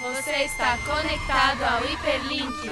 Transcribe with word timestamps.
Você 0.00 0.44
está 0.44 0.78
conectado 0.78 1.62
ao 1.62 1.84
Hiperlink. 1.84 2.70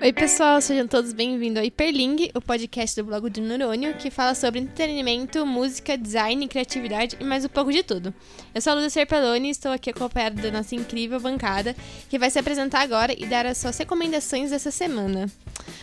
Oi, 0.00 0.12
pessoal, 0.12 0.60
sejam 0.60 0.86
todos 0.86 1.12
bem-vindos 1.12 1.58
ao 1.58 1.64
Hiperlink, 1.64 2.30
o 2.34 2.40
podcast 2.40 3.00
do 3.00 3.06
blog 3.06 3.28
do 3.28 3.40
Neurônio, 3.40 3.94
que 3.94 4.10
fala 4.10 4.34
sobre 4.34 4.60
entretenimento, 4.60 5.44
música, 5.44 5.98
design, 5.98 6.48
criatividade 6.48 7.16
e 7.20 7.24
mais 7.24 7.44
um 7.44 7.48
pouco 7.48 7.70
de 7.72 7.82
tudo. 7.82 8.14
Eu 8.54 8.60
sou 8.60 8.72
a 8.72 8.76
Luda 8.76 8.90
Serpaloni 8.90 9.48
e 9.48 9.50
estou 9.50 9.70
aqui 9.70 9.90
acompanhada 9.90 10.40
da 10.40 10.50
nossa 10.50 10.74
incrível 10.74 11.20
bancada, 11.20 11.76
que 12.08 12.18
vai 12.18 12.30
se 12.30 12.38
apresentar 12.38 12.80
agora 12.80 13.12
e 13.12 13.26
dar 13.26 13.44
as 13.44 13.58
suas 13.58 13.76
recomendações 13.76 14.50
dessa 14.50 14.70
semana. 14.70 15.26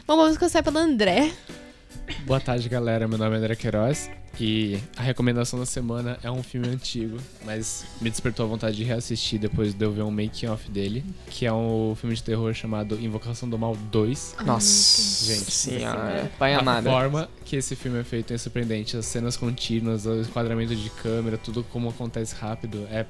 Bom, 0.07 0.15
vamos 0.15 0.37
começar 0.37 0.63
pelo 0.63 0.79
André. 0.79 1.31
Boa 2.25 2.39
tarde, 2.39 2.67
galera. 2.69 3.07
Meu 3.07 3.17
nome 3.17 3.35
é 3.35 3.37
André 3.37 3.55
Queiroz 3.55 4.09
e 4.39 4.77
a 4.95 5.01
recomendação 5.01 5.57
da 5.57 5.65
semana 5.65 6.17
é 6.21 6.29
um 6.29 6.43
filme 6.43 6.67
antigo, 6.67 7.17
mas 7.43 7.85
me 8.01 8.09
despertou 8.09 8.45
a 8.45 8.49
vontade 8.49 8.75
de 8.75 8.83
reassistir 8.83 9.39
depois 9.39 9.73
de 9.73 9.83
eu 9.83 9.91
ver 9.91 10.03
um 10.03 10.11
making-off 10.11 10.69
dele, 10.69 11.03
que 11.27 11.45
é 11.45 11.53
um 11.53 11.95
filme 11.95 12.15
de 12.15 12.21
terror 12.21 12.53
chamado 12.53 12.99
Invocação 12.99 13.49
do 13.49 13.57
Mal 13.57 13.75
2. 13.75 14.35
Nossa, 14.45 15.25
Gente, 15.25 15.51
senhora. 15.51 16.31
Pai 16.37 16.53
A 16.53 16.81
forma 16.83 17.29
que 17.43 17.55
esse 17.55 17.75
filme 17.75 17.99
é 17.99 18.03
feito 18.03 18.33
é 18.33 18.37
surpreendente. 18.37 18.97
As 18.97 19.05
cenas 19.05 19.37
contínuas, 19.37 20.05
o 20.05 20.21
enquadramento 20.21 20.75
de 20.75 20.89
câmera, 20.89 21.37
tudo 21.37 21.63
como 21.63 21.89
acontece 21.89 22.35
rápido 22.35 22.87
é 22.91 23.05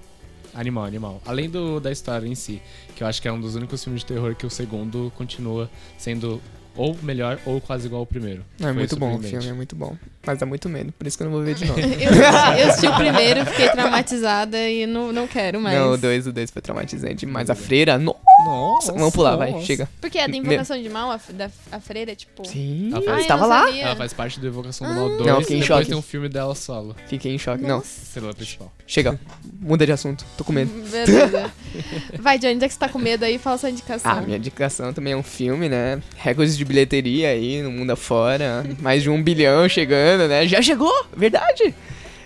animal, 0.53 0.85
animal. 0.85 1.21
Além 1.25 1.49
do, 1.49 1.79
da 1.79 1.91
história 1.91 2.27
em 2.27 2.35
si, 2.35 2.61
que 2.95 3.03
eu 3.03 3.07
acho 3.07 3.21
que 3.21 3.27
é 3.27 3.31
um 3.31 3.41
dos 3.41 3.55
únicos 3.55 3.83
filmes 3.83 4.01
de 4.01 4.07
terror 4.07 4.35
que 4.35 4.45
o 4.45 4.49
segundo 4.49 5.11
continua 5.15 5.69
sendo 5.97 6.41
ou 6.75 6.97
melhor 7.01 7.39
ou 7.45 7.61
quase 7.61 7.87
igual 7.87 8.01
ao 8.01 8.05
primeiro. 8.05 8.43
Não, 8.59 8.69
é 8.69 8.71
Foi 8.71 8.79
muito 8.79 8.95
bom 8.97 9.15
o 9.15 9.21
filme, 9.21 9.47
é 9.47 9.53
muito 9.53 9.75
bom. 9.75 9.95
Mas 10.25 10.39
dá 10.39 10.45
muito 10.45 10.67
medo, 10.67 10.91
por 10.91 11.05
isso 11.07 11.17
que 11.17 11.23
eu 11.23 11.25
não 11.25 11.33
vou 11.33 11.43
ver 11.43 11.55
de 11.55 11.65
novo. 11.67 11.79
Eu, 11.79 12.11
eu 12.59 12.67
assisti 12.69 12.87
o 12.87 12.95
primeiro, 12.95 13.45
fiquei 13.45 13.69
traumatizada 13.69 14.57
e 14.69 14.85
não, 14.85 15.11
não 15.11 15.27
quero 15.27 15.59
mais. 15.61 15.77
Não, 15.77 15.91
o 15.91 15.97
2, 15.97 16.27
o 16.27 16.33
2 16.33 16.51
foi 16.51 16.61
traumatizante. 16.61 17.25
Mas 17.25 17.49
a 17.49 17.55
freira, 17.55 17.97
no... 17.97 18.15
Nossa, 18.43 18.91
vamos 18.91 19.13
pular, 19.13 19.35
vai, 19.37 19.51
nossa. 19.51 19.65
chega. 19.65 19.89
Porque 20.01 20.19
a 20.19 20.27
da 20.27 20.35
invocação 20.35 20.81
de 20.81 20.89
mal, 20.89 21.09
a, 21.11 21.19
da, 21.29 21.49
a 21.71 21.79
freira, 21.79 22.13
tipo... 22.15 22.45
Sim, 22.45 22.89
Ela 22.91 23.01
faz- 23.01 23.21
estava 23.21 23.45
lá? 23.45 23.65
sabia. 23.65 23.83
Ela 23.83 23.95
faz 23.95 24.11
parte 24.13 24.39
do 24.39 24.47
Evocação 24.47 24.87
do. 24.87 24.93
Mal 24.93 25.09
2 25.09 25.25
Não, 25.25 25.41
fiquei 25.41 25.57
em 25.57 25.59
depois 25.61 25.79
choque. 25.79 25.89
tem 25.89 25.97
um 25.97 26.01
filme 26.01 26.27
dela 26.27 26.53
solo, 26.53 26.95
Fiquei 27.07 27.33
em 27.33 27.37
choque. 27.37 27.63
Não, 27.63 27.79
estrela 27.79 28.33
principal. 28.33 28.71
chega. 28.85 29.17
Muda 29.59 29.85
de 29.85 29.91
assunto, 29.93 30.25
tô 30.37 30.43
com 30.43 30.51
medo. 30.51 30.69
Beleza. 30.89 31.51
Vai, 32.19 32.37
Johnny, 32.37 32.59
já 32.59 32.67
que 32.67 32.73
você 32.73 32.79
tá 32.79 32.89
com 32.89 32.99
medo 32.99 33.23
aí, 33.23 33.37
fala 33.37 33.57
sua 33.57 33.69
indicação. 33.69 34.11
Ah, 34.11 34.21
minha 34.21 34.37
indicação 34.37 34.91
também 34.93 35.13
é 35.13 35.17
um 35.17 35.23
filme, 35.23 35.69
né? 35.69 36.01
Recordes 36.17 36.57
de 36.57 36.65
bilheteria 36.65 37.29
aí 37.29 37.61
no 37.61 37.71
mundo 37.71 37.91
afora. 37.91 38.65
Mais 38.79 39.01
de 39.01 39.09
um 39.09 39.21
bilhão 39.23 39.67
chegando, 39.69 40.27
né? 40.27 40.45
Já 40.47 40.61
chegou, 40.61 40.93
verdade. 41.15 41.73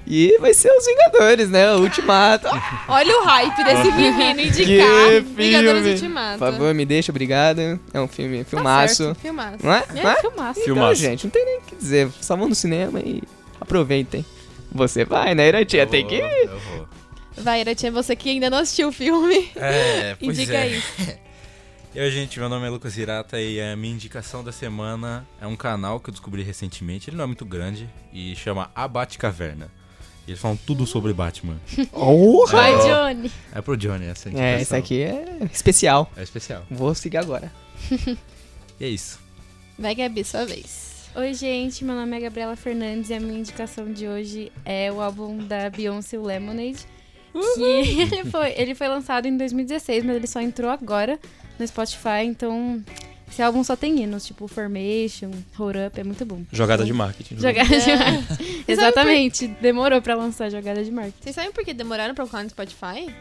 E 0.08 0.38
vai 0.39 0.53
ser 0.53 0.72
Os 0.72 0.86
Vingadores, 0.86 1.50
né? 1.50 1.72
O 1.75 1.81
Ultimato. 1.81 2.47
Olha 2.88 3.19
o 3.22 3.23
hype 3.25 3.64
desse 3.64 3.92
menino 3.92 4.42
indicar 4.47 4.66
Que 4.66 5.19
Vingadores 5.22 5.81
filme. 5.83 5.92
Ultimato. 5.94 6.39
Por 6.39 6.52
favor, 6.52 6.73
me 6.73 6.86
deixa, 6.86 7.11
obrigado. 7.11 7.80
É 7.94 8.02
um 8.02 8.08
filme, 8.08 8.44
Tá 8.44 8.50
filmaço. 8.50 9.03
certo, 9.05 9.20
filmaço. 9.20 9.58
Não 9.66 9.73
é? 9.73 9.83
Não 9.94 10.09
é? 10.09 10.14
É, 10.14 10.22
filmaço. 10.22 10.59
Então, 10.59 10.73
Filmaço. 10.75 11.02
gente, 11.02 11.23
não 11.25 11.31
tem 11.31 11.45
nem 11.45 11.58
o 11.59 11.61
que 11.61 11.75
dizer. 11.75 12.09
Só 12.22 12.36
vão 12.36 12.50
no 12.50 12.55
cinema 12.55 13.00
e 13.00 13.22
aproveitem. 13.61 14.25
Você 14.72 15.03
vai, 15.05 15.33
né, 15.36 15.47
Iratia? 15.47 15.86
Tem 15.88 16.05
que 16.05 16.16
ir. 16.16 16.22
Eu 16.45 16.59
vou. 16.59 16.88
Vai, 17.38 17.61
Iratinha, 17.61 17.92
você 17.92 18.16
que 18.16 18.30
ainda 18.30 18.50
não 18.50 18.58
assistiu 18.58 18.89
o 18.89 18.92
filme, 18.92 19.50
É, 19.55 20.16
pois 20.20 20.38
indica 20.38 20.53
é. 20.58 20.61
aí. 20.64 20.83
E 21.95 22.00
aí, 22.00 22.11
gente, 22.11 22.38
meu 22.39 22.50
nome 22.50 22.67
é 22.67 22.70
Lucas 22.70 22.97
Hirata 22.97 23.39
e 23.42 23.59
a 23.61 23.75
minha 23.75 23.94
indicação 23.94 24.44
da 24.44 24.52
semana 24.52 25.25
é 25.42 25.47
um 25.47 25.55
canal 25.55 26.00
que 26.00 26.09
eu 26.09 26.11
descobri 26.11 26.44
recentemente. 26.44 27.09
Ele 27.09 27.17
não 27.17 27.23
é 27.23 27.27
muito 27.27 27.45
grande 27.45 27.89
e 28.14 28.36
chama 28.36 28.70
A 28.75 28.88
Batcaverna. 28.88 29.72
Eles 30.30 30.39
falam 30.39 30.58
tudo 30.58 30.85
sobre 30.85 31.11
Batman. 31.13 31.58
Vai, 32.52 32.73
É. 32.73 32.77
Johnny. 33.13 33.31
É 33.53 33.61
pro 33.61 33.75
Johnny 33.75 34.05
essa 34.05 34.30
indicação. 34.30 34.47
É, 34.58 34.61
esse 34.61 34.75
aqui 34.75 35.02
é 35.02 35.39
especial. 35.52 36.11
É 36.16 36.23
especial. 36.23 36.63
Vou 36.69 36.94
seguir 36.95 37.17
agora. 37.17 37.52
E 38.81 38.86
é 38.86 38.87
isso. 38.87 39.20
Vai, 39.77 39.93
Gabi, 39.93 40.23
sua 40.23 40.45
vez. 40.45 41.09
Oi, 41.14 41.33
gente, 41.33 41.83
meu 41.83 41.93
nome 41.93 42.15
é 42.15 42.20
Gabriela 42.21 42.55
Fernandes 42.55 43.09
e 43.09 43.14
a 43.14 43.20
minha 43.20 43.37
indicação 43.37 43.92
de 43.92 44.08
hoje 44.08 44.53
é 44.64 44.89
o 44.89 45.02
álbum 45.02 45.37
da 45.37 45.70
Beyoncé 45.70 46.17
o 46.17 46.23
Lemonade. 46.23 46.80
Que 47.33 47.61
ele 47.99 48.23
foi, 48.32 48.53
ele 48.55 48.73
foi 48.73 48.87
lançado 48.87 49.26
em 49.26 49.36
2016, 49.36 50.05
mas 50.05 50.15
ele 50.15 50.27
só 50.27 50.39
entrou 50.39 50.71
agora 50.71 51.20
no 51.59 51.67
Spotify, 51.67 52.23
então 52.26 52.82
esse 53.31 53.41
álbum 53.41 53.63
só 53.63 53.75
tem 53.75 54.01
hinos, 54.01 54.25
tipo 54.25 54.47
Formation, 54.47 55.31
Hold 55.57 55.75
Up, 55.87 55.99
é 55.99 56.03
muito 56.03 56.25
bom. 56.25 56.41
Jogada 56.51 56.83
de 56.85 56.93
marketing. 56.93 57.35
Jogada 57.37 57.79
de 57.79 57.89
É. 57.89 57.95
marketing. 57.97 58.63
Exatamente, 58.67 59.47
demorou 59.47 60.01
pra 60.01 60.15
lançar 60.15 60.49
jogada 60.49 60.83
de 60.83 60.91
marketing. 60.91 61.17
Vocês 61.21 61.35
sabem 61.35 61.51
por 61.51 61.63
que 61.63 61.73
demoraram 61.73 62.13
pra 62.15 62.25
colocar 62.25 62.43
no 62.43 62.49
Spotify? 62.49 63.13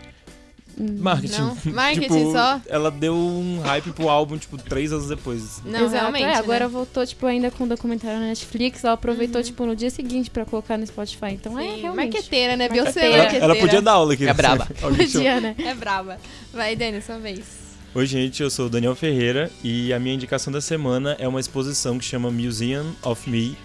Marketing. 0.81 1.41
Não? 1.41 1.57
Marketing 1.73 2.07
Tipo, 2.19 2.33
só? 2.33 2.61
Ela 2.69 2.89
deu 2.89 3.13
um 3.13 3.61
hype 3.65 3.91
pro 3.93 4.09
álbum, 4.09 4.39
tipo, 4.39 4.57
três 4.57 4.93
anos 4.93 5.09
depois. 5.09 5.61
Não, 5.65 5.81
Exato, 5.81 5.95
realmente, 5.97 6.25
é, 6.25 6.35
agora 6.37 6.67
né? 6.67 6.71
voltou, 6.71 7.05
tipo, 7.05 7.27
ainda 7.27 7.51
com 7.51 7.65
o 7.65 7.67
documentário 7.67 8.21
na 8.21 8.27
Netflix, 8.27 8.85
ela 8.85 8.95
aproveitou, 8.95 9.43
tipo, 9.43 9.67
no 9.67 9.75
dia 9.75 9.91
seguinte 9.91 10.31
pra 10.31 10.45
colocar 10.45 10.79
no 10.79 10.87
Spotify, 10.87 11.33
então 11.33 11.59
é 11.59 11.63
Sim, 11.75 11.81
realmente... 11.81 12.13
Marqueteira, 12.15 12.57
né? 12.57 12.67
É 12.67 12.69
Marqueteira. 12.69 13.17
Ela, 13.17 13.37
ela 13.45 13.57
podia 13.57 13.83
dar 13.83 13.93
aula 13.93 14.15
aqui. 14.15 14.25
É 14.29 14.33
braba. 14.33 14.69
Podia, 14.81 15.41
né? 15.41 15.57
É 15.59 15.75
braba. 15.75 16.17
Vai, 16.53 16.77
Dani, 16.77 17.03
sua 17.03 17.19
vez. 17.19 17.68
Oi, 17.95 18.05
gente, 18.05 18.43
eu 18.43 18.51
sou 18.51 18.67
o 18.67 18.69
Daniel 18.69 18.95
Ferreira 18.95 19.51
e 19.65 19.95
a 19.95 19.99
minha 19.99 20.15
indicação 20.15 20.53
da 20.53 20.61
semana 20.61 21.17
é 21.19 21.27
uma 21.27 21.41
exposição 21.41 21.99
que 21.99 22.05
chama 22.05 22.31
Museum 22.31 22.95
of 23.03 23.29
Me, 23.29 23.57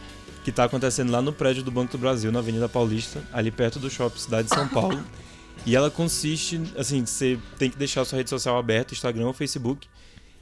que 0.45 0.50
está 0.50 0.63
acontecendo 0.63 1.11
lá 1.11 1.22
no 1.22 1.34
prédio 1.34 1.61
do 1.61 1.69
Banco 1.69 1.91
do 1.91 1.97
Brasil, 1.97 2.31
na 2.31 2.39
Avenida 2.39 2.69
Paulista, 2.69 3.22
ali 3.34 3.51
perto 3.51 3.79
do 3.79 3.89
Shopping 3.89 4.19
Cidade 4.19 4.47
de 4.47 4.56
São 4.56 4.66
Paulo. 4.69 5.03
e 5.67 5.75
ela 5.75 5.91
consiste, 5.91 6.61
assim, 6.78 7.06
você 7.06 7.38
tem 7.59 7.69
que 7.69 7.78
deixar 7.78 8.06
sua 8.06 8.16
rede 8.16 8.29
social 8.29 8.57
aberta, 8.57 8.94
Instagram 8.94 9.28
ou 9.28 9.34
Facebook, 9.34 9.89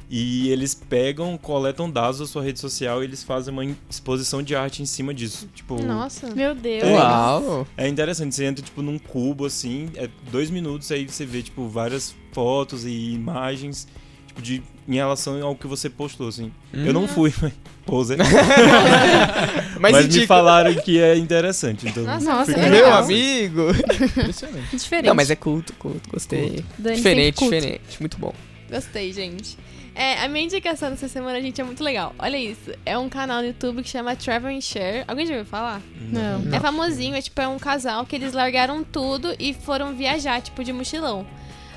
e 0.10 0.50
eles 0.50 0.74
pegam, 0.74 1.38
coletam 1.38 1.90
dados 1.90 2.20
da 2.20 2.26
sua 2.26 2.44
rede 2.44 2.60
social 2.60 3.02
e 3.02 3.06
eles 3.06 3.24
fazem 3.24 3.54
uma 3.54 3.66
exposição 3.90 4.44
de 4.44 4.56
arte 4.56 4.82
em 4.82 4.86
cima 4.86 5.14
disso. 5.14 5.48
Tipo, 5.54 5.82
Nossa. 5.82 6.34
Meu 6.36 6.54
Deus. 6.54 6.84
É. 6.84 6.94
Uau! 6.94 7.68
é 7.78 7.88
interessante, 7.88 8.36
você 8.36 8.46
entra 8.46 8.64
tipo 8.64 8.82
num 8.82 9.00
cubo 9.00 9.46
assim, 9.46 9.90
é 9.96 10.10
dois 10.32 10.50
minutos 10.50 10.92
aí 10.92 11.08
você 11.08 11.26
vê 11.26 11.42
tipo 11.42 11.68
várias 11.68 12.14
fotos 12.34 12.86
e 12.86 13.14
imagens 13.14 13.88
tipo 14.28 14.42
de 14.42 14.64
em 14.88 14.96
relação 14.96 15.42
ao 15.46 15.56
que 15.56 15.68
você 15.68 15.90
postou 15.90 16.28
assim. 16.28 16.52
Eu 16.74 16.92
não 16.92 17.08
fui, 17.08 17.34
mas 17.42 17.54
poser. 17.86 18.18
Mas, 19.80 19.94
Mas, 19.94 20.16
me 20.16 20.28
falaram 20.28 20.74
que 20.76 21.00
é 21.00 21.18
interessante, 21.18 21.88
então. 21.88 22.04
Nossa, 22.04 22.52
é 22.52 22.70
Meu 22.70 22.94
amigo! 22.94 23.72
Impressionante. 23.72 24.76
Diferente. 24.76 25.08
Não, 25.08 25.16
mas 25.16 25.32
é 25.32 25.36
culto, 25.36 25.74
culto, 25.74 26.08
gostei. 26.08 26.64
Dani 26.78 26.98
Diferente, 26.98 27.36
culto. 27.36 27.56
diferente. 27.56 28.00
Muito 28.00 28.18
bom. 28.20 28.34
Gostei, 28.70 29.12
gente. 29.12 29.58
É, 29.94 30.24
a 30.24 30.28
minha 30.30 30.46
indicação 30.46 30.90
dessa 30.90 31.08
semana, 31.10 31.42
gente, 31.42 31.60
é 31.60 31.64
muito 31.64 31.84
legal. 31.84 32.16
Olha 32.18 32.38
isso. 32.38 32.72
É 32.86 32.98
um 32.98 33.10
canal 33.10 33.42
no 33.42 33.48
YouTube 33.48 33.84
que 33.84 33.90
chama 33.90 34.16
Travel 34.16 34.56
and 34.56 34.62
Share. 34.62 35.04
Alguém 35.08 35.26
já 35.26 35.34
ouviu 35.34 35.46
falar? 35.46 35.82
Não. 36.00 36.40
Não. 36.40 36.56
É 36.56 36.60
famosinho, 36.62 37.14
é 37.16 37.22
tipo, 37.22 37.40
é 37.42 37.48
um 37.48 37.60
casal 37.60 38.06
que 38.06 38.16
eles 38.16 38.32
largaram 38.34 38.84
tudo 38.84 39.36
e 39.38 39.54
foram 39.54 39.94
viajar, 39.94 40.42
tipo, 40.42 40.64
de 40.64 40.72
mochilão. 40.72 41.26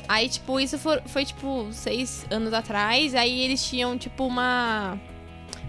Aí, 0.06 0.28
tipo, 0.28 0.60
isso 0.60 0.78
for- 0.78 1.02
foi, 1.06 1.24
tipo, 1.24 1.66
seis 1.72 2.24
anos 2.30 2.52
atrás. 2.52 3.14
Aí 3.14 3.40
eles 3.40 3.64
tinham, 3.64 3.96
tipo, 3.98 4.26
uma. 4.26 4.98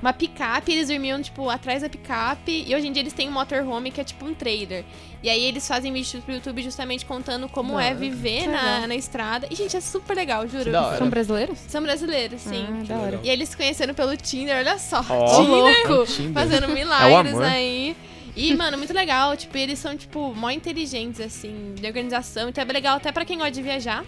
Uma 0.05 0.13
picape, 0.13 0.71
eles 0.71 0.89
dormiam, 0.89 1.19
tipo, 1.19 1.49
atrás 1.49 1.81
da 1.81 1.89
picape. 1.89 2.63
E 2.67 2.75
hoje 2.75 2.85
em 2.85 2.91
dia 2.91 3.01
eles 3.01 3.11
têm 3.11 3.27
um 3.27 3.31
motorhome 3.31 3.89
que 3.89 3.99
é 3.99 4.03
tipo 4.03 4.23
um 4.23 4.35
trailer. 4.35 4.85
E 5.23 5.27
aí 5.27 5.43
eles 5.43 5.67
fazem 5.67 5.91
vídeos 5.91 6.23
pro 6.23 6.31
YouTube 6.31 6.61
justamente 6.61 7.03
contando 7.07 7.49
como 7.49 7.73
Da 7.73 7.85
é 7.85 7.93
viver 7.95 8.47
na, 8.47 8.85
na 8.85 8.93
estrada. 8.95 9.47
E, 9.49 9.55
gente, 9.55 9.75
é 9.75 9.81
super 9.81 10.15
legal, 10.15 10.47
juro. 10.47 10.69
São 10.99 11.09
brasileiros? 11.09 11.57
São 11.67 11.81
brasileiros, 11.81 12.39
sim. 12.39 12.67
Ah, 12.69 12.83
da 12.83 12.97
hora. 12.97 13.19
E 13.23 13.29
eles 13.31 13.49
se 13.49 13.57
conheceram 13.57 13.95
pelo 13.95 14.15
Tinder, 14.15 14.57
olha 14.57 14.77
só. 14.77 15.03
Ó, 15.09 15.41
Tinder, 15.41 16.05
Tinder. 16.05 16.33
fazendo 16.33 16.65
É 16.65 16.67
milagres 16.67 17.33
amor. 17.33 17.43
aí. 17.43 17.97
E, 18.35 18.53
mano, 18.53 18.77
muito 18.77 18.93
legal. 18.93 19.35
Tipo, 19.35 19.57
eles 19.57 19.79
são, 19.79 19.97
tipo, 19.97 20.35
mó 20.35 20.51
inteligentes, 20.51 21.19
assim, 21.19 21.73
de 21.73 21.87
organização. 21.87 22.49
Então 22.49 22.63
é 22.63 22.71
legal 22.71 22.97
até 22.97 23.11
pra 23.11 23.25
quem 23.25 23.39
gosta 23.39 23.53
de 23.53 23.63
viajar. 23.63 24.05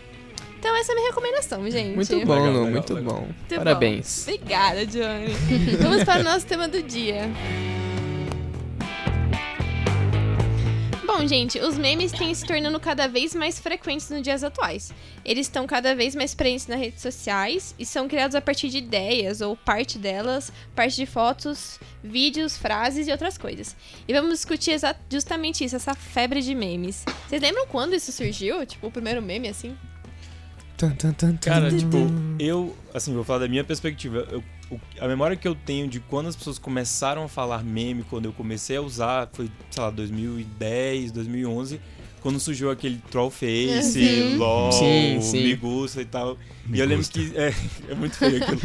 Então 0.67 0.75
essa 0.75 0.91
é 0.91 0.93
a 0.93 0.95
minha 0.95 1.07
recomendação, 1.07 1.71
gente. 1.71 1.95
Muito 1.95 2.25
bom, 2.25 2.33
Legal, 2.33 2.47
legal, 2.47 2.65
muito 2.71 2.93
legal. 2.93 3.13
bom. 3.13 3.21
Muito 3.21 3.55
Parabéns. 3.55 4.25
bom. 4.25 4.33
Obrigada, 4.33 4.85
Johnny. 4.85 5.33
Vamos 5.79 6.03
para 6.03 6.19
o 6.19 6.23
nosso 6.25 6.45
tema 6.45 6.67
do 6.67 6.83
dia. 6.83 7.21
Bom, 11.05 11.25
gente, 11.25 11.57
os 11.57 11.77
memes 11.77 12.11
têm 12.11 12.33
se 12.35 12.45
tornando 12.45 12.77
cada 12.81 13.07
vez 13.07 13.33
mais 13.33 13.57
frequentes 13.57 14.09
nos 14.09 14.21
dias 14.21 14.43
atuais. 14.43 14.91
Eles 15.23 15.47
estão 15.47 15.65
cada 15.65 15.95
vez 15.95 16.13
mais 16.13 16.35
presentes 16.35 16.67
nas 16.67 16.77
redes 16.77 17.01
sociais 17.01 17.73
e 17.79 17.85
são 17.85 18.09
criados 18.09 18.35
a 18.35 18.41
partir 18.41 18.67
de 18.67 18.79
ideias 18.79 19.39
ou 19.39 19.55
parte 19.55 19.97
delas, 19.97 20.51
parte 20.75 20.97
de 20.97 21.05
fotos, 21.05 21.79
vídeos, 22.03 22.57
frases 22.57 23.07
e 23.07 23.11
outras 23.11 23.37
coisas. 23.37 23.73
E 24.05 24.11
vamos 24.13 24.31
discutir 24.31 24.77
justamente 25.09 25.63
isso, 25.63 25.77
essa 25.77 25.93
febre 25.93 26.41
de 26.41 26.53
memes. 26.53 27.05
Vocês 27.25 27.41
lembram 27.41 27.65
quando 27.67 27.95
isso 27.95 28.11
surgiu? 28.11 28.65
Tipo, 28.65 28.87
o 28.87 28.91
primeiro 28.91 29.21
meme, 29.21 29.47
assim? 29.47 29.77
Cara, 31.39 31.71
tipo, 31.75 31.97
eu, 32.39 32.75
assim, 32.93 33.13
vou 33.13 33.23
falar 33.23 33.39
da 33.39 33.47
minha 33.47 33.63
perspectiva. 33.63 34.27
Eu 34.31 34.43
a 34.99 35.07
memória 35.07 35.37
que 35.37 35.47
eu 35.47 35.55
tenho 35.55 35.87
de 35.87 35.99
quando 35.99 36.27
as 36.27 36.35
pessoas 36.35 36.59
começaram 36.59 37.23
a 37.23 37.27
falar 37.27 37.63
meme, 37.63 38.03
quando 38.03 38.25
eu 38.25 38.33
comecei 38.33 38.75
a 38.75 38.81
usar, 38.81 39.29
foi, 39.31 39.49
sei 39.71 39.83
lá, 39.83 39.89
2010, 39.89 41.11
2011, 41.11 41.79
quando 42.27 42.41
surgiu 42.41 42.69
aquele 42.69 42.99
Trollface, 43.09 43.97
Uhum. 43.97 44.37
LOL, 44.37 44.71
Sim, 44.73 45.19
sim. 45.21 45.43
Migusta 45.43 46.01
e 46.01 46.05
tal. 46.05 46.37
E 46.73 46.77
eu 46.77 46.85
lembro 46.85 47.07
que. 47.07 47.31
É, 47.33 47.53
é 47.89 47.95
muito 47.95 48.17
feio 48.17 48.43
aquilo. 48.43 48.59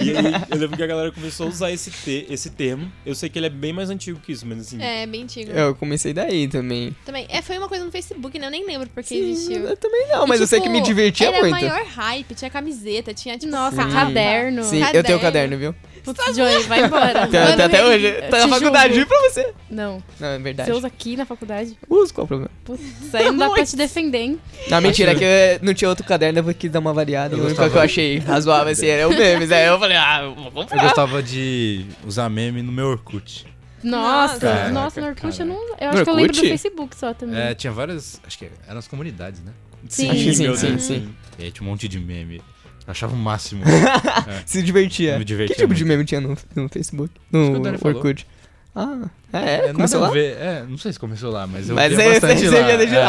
e 0.00 0.16
aí, 0.16 0.42
eu 0.48 0.56
lembro 0.56 0.76
que 0.76 0.82
a 0.84 0.86
galera 0.86 1.10
começou 1.10 1.46
a 1.46 1.48
usar 1.48 1.72
esse, 1.72 1.90
te, 1.90 2.24
esse 2.30 2.50
termo. 2.50 2.90
Eu 3.04 3.16
sei 3.16 3.28
que 3.28 3.36
ele 3.40 3.46
é 3.46 3.50
bem 3.50 3.72
mais 3.72 3.90
antigo 3.90 4.20
que 4.20 4.30
isso, 4.30 4.46
mas 4.46 4.60
assim. 4.60 4.80
É, 4.80 5.04
bem 5.04 5.24
antigo. 5.24 5.50
Eu 5.50 5.74
comecei 5.74 6.12
daí 6.12 6.46
também. 6.46 6.94
Também. 7.04 7.26
É, 7.28 7.42
foi 7.42 7.58
uma 7.58 7.68
coisa 7.68 7.84
no 7.84 7.90
Facebook, 7.90 8.38
né? 8.38 8.46
Eu 8.46 8.50
nem 8.52 8.64
lembro 8.64 8.88
porque 8.94 9.08
Sim, 9.16 9.32
existiu. 9.32 9.62
eu 9.66 9.76
também 9.76 10.06
não, 10.12 10.24
mas 10.28 10.38
E, 10.38 10.44
eu 10.44 10.46
sei 10.46 10.60
que 10.60 10.68
tipo, 10.68 10.78
me 10.78 10.84
divertia 10.86 11.26
era 11.26 11.40
muito. 11.40 11.50
maior 11.50 11.84
hype, 11.84 12.34
tinha 12.36 12.48
camiseta, 12.50 13.12
tinha 13.12 13.36
tipo 13.36 13.50
Nossa, 13.50 13.84
caderno. 13.84 14.62
Sim, 14.62 14.76
eu 14.76 14.86
Caderno. 14.86 15.06
tenho 15.06 15.18
o 15.18 15.20
caderno, 15.20 15.58
viu? 15.58 15.74
Putz, 16.04 16.36
Joey, 16.36 16.62
vai 16.64 16.84
embora. 16.84 17.26
Tem, 17.28 17.40
Mano, 17.40 17.56
tem 17.56 17.64
até 17.64 17.80
eu- 17.80 17.86
hoje. 17.86 18.06
eu 18.06 18.28
Tá 18.30 18.38
na 18.38 18.48
faculdade, 18.48 18.94
juro 18.94 19.06
pra 19.06 19.20
você. 19.20 19.52
Não, 19.70 20.02
Não, 20.18 20.28
é 20.28 20.38
verdade. 20.38 20.68
você 20.70 20.76
usa 20.76 20.86
aqui 20.88 21.16
na 21.16 21.24
faculdade. 21.24 21.76
Uso, 21.88 22.12
qual 22.12 22.24
o 22.24 22.28
problema? 22.28 22.50
Putz, 22.64 22.82
isso 23.02 23.16
aí 23.16 23.26
não 23.26 23.36
dá 23.36 23.50
pra 23.50 23.64
te 23.64 23.76
defender, 23.76 24.18
hein? 24.18 24.40
Não, 24.68 24.80
mentira, 24.80 25.12
é 25.12 25.14
que 25.14 25.24
eu 25.24 25.64
não 25.64 25.72
tinha 25.74 25.88
outro 25.88 26.04
caderno, 26.04 26.40
eu 26.40 26.54
quis 26.54 26.70
dar 26.70 26.80
uma 26.80 26.92
variada. 26.92 27.36
Eu 27.36 27.40
o 27.42 27.46
único 27.46 27.70
que 27.70 27.76
eu 27.76 27.80
achei 27.80 28.18
razoável 28.18 28.72
assim 28.72 28.86
era 28.86 29.08
o 29.08 29.12
memes. 29.16 29.52
Aí 29.52 29.66
eu 29.66 29.78
falei, 29.78 29.96
ah, 29.96 30.22
vou 30.34 30.46
Eu 30.46 30.50
comprar. 30.52 30.82
gostava 30.82 31.22
de 31.22 31.86
usar 32.06 32.28
meme 32.28 32.62
no 32.62 32.72
meu 32.72 32.86
Orkut. 32.88 33.46
Nossa, 33.84 34.34
Nossa. 34.34 34.70
nossa, 34.70 35.00
no 35.00 35.06
Caraca, 35.08 35.26
Orkut 35.26 35.40
eu 35.40 35.46
não. 35.46 35.56
Eu 35.80 35.88
acho 35.90 36.04
que 36.04 36.10
eu 36.10 36.14
lembro 36.14 36.32
do 36.32 36.36
Orkut? 36.38 36.48
Facebook 36.48 36.96
só 36.96 37.12
também. 37.14 37.40
É, 37.40 37.54
tinha 37.54 37.72
várias. 37.72 38.20
Acho 38.26 38.38
que 38.38 38.48
eram 38.68 38.78
as 38.78 38.86
comunidades, 38.88 39.40
né? 39.40 39.52
Sim. 39.88 40.12
Sim, 40.32 40.42
meu 40.44 40.56
sim, 40.56 40.66
Deus, 40.68 40.82
sim. 40.82 41.08
E 41.38 41.44
aí 41.44 41.50
tinha 41.50 41.66
um 41.66 41.70
monte 41.70 41.88
de 41.88 41.98
meme. 41.98 42.40
Achava 42.86 43.14
o 43.14 43.18
máximo. 43.18 43.62
Se 44.46 44.62
divertia. 44.62 45.18
Me 45.18 45.24
divertia 45.24 45.54
que 45.54 45.62
tipo 45.62 45.74
de 45.74 45.82
muito. 45.84 45.88
meme 45.92 46.04
tinha 46.04 46.20
no, 46.20 46.36
no 46.56 46.68
Facebook? 46.68 47.12
No. 47.30 47.60
Orkut? 47.84 48.26
Ah, 48.74 49.10
é, 49.34 49.56
nada 49.60 49.74
começou 49.74 50.02
a 50.02 50.06
lá? 50.06 50.10
ver. 50.12 50.36
É, 50.38 50.64
não 50.66 50.78
sei 50.78 50.92
se 50.94 50.98
começou 50.98 51.30
lá, 51.30 51.46
mas 51.46 51.68
eu 51.68 51.74
Mas 51.74 51.90
via 51.94 52.04
aí 52.04 52.10
bastante 52.20 52.48
lá. 52.48 52.58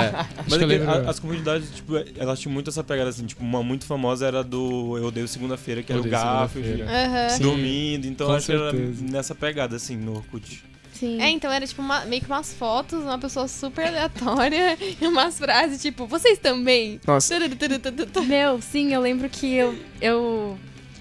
é. 0.03 0.11
lá. 0.11 0.29
Mas 0.49 0.61
é 0.61 0.67
que 0.67 0.73
a- 0.75 1.09
as 1.09 1.19
comunidades, 1.19 1.69
tipo, 1.73 1.93
elas 2.17 2.39
tinham 2.39 2.53
muito 2.53 2.69
essa 2.69 2.83
pegada 2.83 3.09
assim, 3.09 3.25
tipo, 3.25 3.41
uma 3.41 3.63
muito 3.63 3.85
famosa 3.85 4.27
era 4.27 4.43
do 4.43 4.97
Eu 4.97 5.05
Odeio 5.05 5.25
Segunda-feira, 5.27 5.81
que 5.81 5.91
era 5.93 6.01
o 6.01 6.03
Garfield. 6.03 6.83
Sim. 7.29 7.43
dormindo, 7.43 8.05
então 8.07 8.27
Com 8.27 8.33
acho 8.33 8.45
que 8.47 8.51
era 8.51 8.71
certeza. 8.71 9.05
nessa 9.09 9.33
pegada, 9.33 9.77
assim, 9.77 9.95
no 9.95 10.17
Orkut. 10.17 10.63
Sim. 11.03 11.21
É, 11.21 11.29
então 11.29 11.51
era 11.51 11.67
tipo 11.67 11.81
uma- 11.81 12.05
meio 12.05 12.21
que 12.21 12.27
umas 12.27 12.53
fotos, 12.53 13.03
uma 13.03 13.17
pessoa 13.19 13.45
super 13.47 13.87
aleatória 13.87 14.77
e 15.01 15.05
umas 15.05 15.37
frases 15.37 15.81
tipo, 15.81 16.05
vocês 16.07 16.39
também? 16.39 16.99
Nossa. 17.05 17.35
Meu, 18.25 18.61
sim, 18.61 18.93
eu 18.93 19.01
lembro 19.01 19.27
que 19.27 19.53
eu, 19.53 19.75
eu 20.01 20.57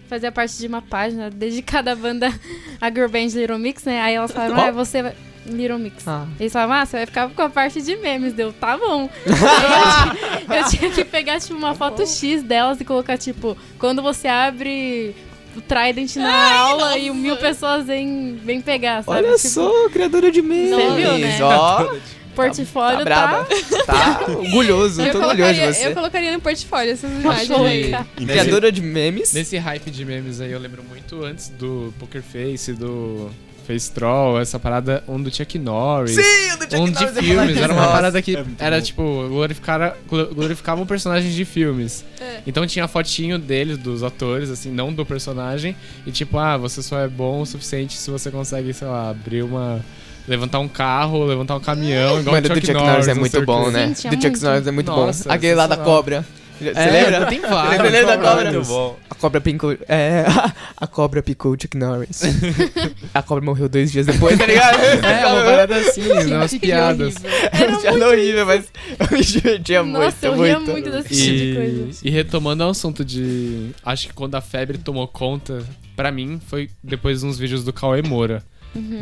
fazia 0.09 0.33
parte 0.33 0.59
de 0.59 0.67
uma 0.67 0.83
página 0.83 1.31
dedicada 1.31 1.93
à 1.93 1.95
banda 1.95 2.29
a 2.81 2.91
Girl 2.91 3.09
Band 3.09 3.27
Little 3.33 3.59
Mix, 3.59 3.85
né? 3.85 4.01
Aí 4.01 4.15
elas 4.15 4.33
falaram, 4.33 4.55
Qual? 4.57 4.67
ah, 4.67 4.71
você 4.73 5.03
vai... 5.03 5.15
Little 5.45 5.79
Mix. 5.79 6.07
Ah. 6.07 6.27
Eles 6.39 6.53
falavam, 6.53 6.77
ah, 6.77 6.87
você 6.87 6.97
vai 6.99 7.07
ficar 7.07 7.29
com 7.31 7.43
a 7.43 7.51
parte 7.51 7.83
de 7.83 7.97
memes. 7.97 8.33
Deu, 8.33 8.53
tá 8.53 8.79
bom. 8.79 9.11
Eu, 9.27 9.35
tinha- 9.35 10.61
eu 10.61 10.69
tinha 10.69 10.91
que 10.93 11.05
pegar, 11.05 11.41
tipo, 11.41 11.55
uma 11.55 11.75
foto 11.75 12.07
X 12.07 12.43
delas 12.45 12.81
e 12.81 12.85
colocar, 12.85 13.19
tipo, 13.19 13.57
quando 13.79 14.01
você 14.03 14.29
abre 14.29 15.17
o 15.57 15.61
Trident 15.61 16.17
na 16.17 16.53
aula 16.61 16.99
e 16.99 17.11
mil 17.11 17.37
pessoas 17.37 17.87
vêm, 17.87 18.39
vêm 18.43 18.61
pegar, 18.61 19.03
sabe? 19.03 19.19
Olha 19.27 19.37
Tipo, 19.37 19.49
só, 19.49 19.89
criadora 19.91 20.31
de 20.31 20.43
memes. 20.43 20.71
Você 20.71 20.95
viu, 20.95 21.19
né? 21.19 21.39
Ó, 21.43 21.95
portfólio 22.35 22.99
tá 22.99 23.05
tá... 23.05 23.05
braba. 23.05 23.49
Tá 23.87 24.25
orgulhoso, 24.29 25.03
Eu 25.03 25.13
tô 25.13 25.19
orgulhoso 25.27 25.55
de 25.55 25.67
você. 25.67 25.87
eu 25.89 25.95
colocaria 25.95 26.33
no 26.33 26.41
portfólio 26.41 26.93
essas 26.93 27.11
imagens 27.11 27.51
Achou, 27.51 27.67
aí. 27.67 27.93
Criadora 28.17 28.73
de 28.73 28.81
memes. 28.81 29.33
Nesse 29.33 29.59
hype 29.59 29.91
de 29.91 30.05
memes 30.05 30.41
aí, 30.41 30.51
eu 30.53 30.59
lembro 30.59 30.83
muito 30.83 31.25
antes 31.25 31.49
do 31.51 31.93
Poker 31.99 32.23
Face, 32.23 32.73
do 32.73 33.31
Face 33.67 33.91
Troll, 33.91 34.41
essa 34.41 34.59
parada, 34.59 35.03
um 35.09 35.21
do 35.21 35.35
Chuck 35.35 35.59
Norris. 35.59 36.15
Sim, 36.15 36.53
o 36.53 36.57
do 36.57 36.63
Chuck 36.65 36.77
um 36.77 36.85
de 36.85 36.93
Norris, 36.93 37.17
eu 37.17 37.23
filmes, 37.23 37.37
falei 37.37 37.63
era 37.63 37.73
uma 37.73 37.89
parada 37.89 38.23
que 38.23 38.37
é 38.37 38.45
era 38.59 38.77
bom. 38.77 38.83
tipo, 38.83 39.29
glorificar, 39.29 39.97
glorificavam 40.35 40.87
personagens 40.87 41.33
de 41.35 41.45
filmes. 41.45 42.05
É. 42.21 42.41
Então 42.47 42.67
tinha 42.67 42.87
fotinho 42.89 43.39
deles, 43.39 43.79
dos 43.79 44.03
atores, 44.03 44.51
assim, 44.51 44.71
não 44.71 44.93
do 44.93 45.07
personagem. 45.07 45.77
E 46.07 46.11
tipo, 46.11 46.39
ah, 46.39 46.57
você 46.57 46.83
só 46.83 46.99
é 46.99 47.09
bom 47.09 47.41
o 47.41 47.47
suficiente 47.47 47.97
se 47.97 48.11
você 48.11 48.31
consegue, 48.31 48.73
sei 48.73 48.89
lá, 48.89 49.11
abrir 49.11 49.43
uma. 49.43 49.81
levantar 50.27 50.59
um 50.59 50.69
carro, 50.69 51.25
levantar 51.25 51.57
um 51.57 51.61
caminhão, 51.61 52.21
igual 52.21 52.35
Mano, 52.35 52.47
o 52.47 52.49
do 52.49 52.55
Chuck, 52.57 52.67
Chuck 52.67 52.79
Norris 52.79 53.09
é 53.09 53.15
muito 53.15 53.43
bom, 53.45 53.71
né? 53.71 53.89
Sim, 53.89 53.95
tinha 53.95 54.11
do 54.11 54.17
Chuck 54.17 54.31
muito. 54.31 54.45
Norris 54.45 54.67
é 54.67 54.71
muito 54.71 54.91
Nossa, 54.91 55.29
bom. 55.29 55.35
Aquele 55.35 55.55
lá 55.55 55.67
da 55.67 55.77
cobra. 55.77 56.25
Você 56.59 56.69
É, 56.79 56.91
lembra? 56.91 57.27
tem 57.27 57.41
vários. 57.41 57.77
Você 57.77 57.91
lembra 57.91 58.17
da 58.17 58.29
cobra? 58.31 58.61
bom. 58.63 58.99
A 59.11 59.15
cobra 59.15 59.41
picou. 59.41 59.73
É, 59.89 60.25
a 60.77 60.87
cobra 60.87 61.23
picou 61.23 61.53
o 61.53 61.57
Chuck 61.61 61.77
Norris. 61.77 62.23
a 63.13 63.23
cobra 63.23 63.45
morreu 63.45 63.69
dois 63.69 63.91
dias 63.91 64.07
depois, 64.07 64.39
tá 64.39 64.47
ligado? 64.47 64.79
É, 64.81 65.27
uma 65.27 65.43
parada 65.45 65.77
assim, 65.77 66.03
umas 66.35 66.51
Que 66.51 66.59
piadas. 66.61 67.15
Era 67.53 67.79
piada 67.79 68.09
horrível, 68.09 68.47
mas 68.47 68.65
eu 68.99 69.17
me 69.19 69.25
divertia 69.25 69.83
muito. 69.83 69.99
Nossa, 70.05 70.27
eu 70.27 70.41
ria 70.43 70.57
muito. 70.59 70.73
muito 70.73 70.91
desse 70.91 71.09
tipo 71.09 71.37
de 71.37 71.55
coisa. 71.57 72.01
E, 72.05 72.11
retomando 72.11 72.65
o 72.65 72.69
assunto 72.69 73.05
de. 73.05 73.71
Acho 73.85 74.09
que 74.09 74.15
quando 74.15 74.35
a 74.35 74.41
febre 74.41 74.79
tomou 74.79 75.07
conta, 75.09 75.63
pra 75.97 76.13
mim, 76.13 76.41
foi 76.47 76.71
depois 76.83 77.21
de 77.21 77.27
uns 77.27 77.39
vídeos 77.39 77.65
do 77.65 77.73
Cauê 77.73 78.03
Moura. 78.03 78.43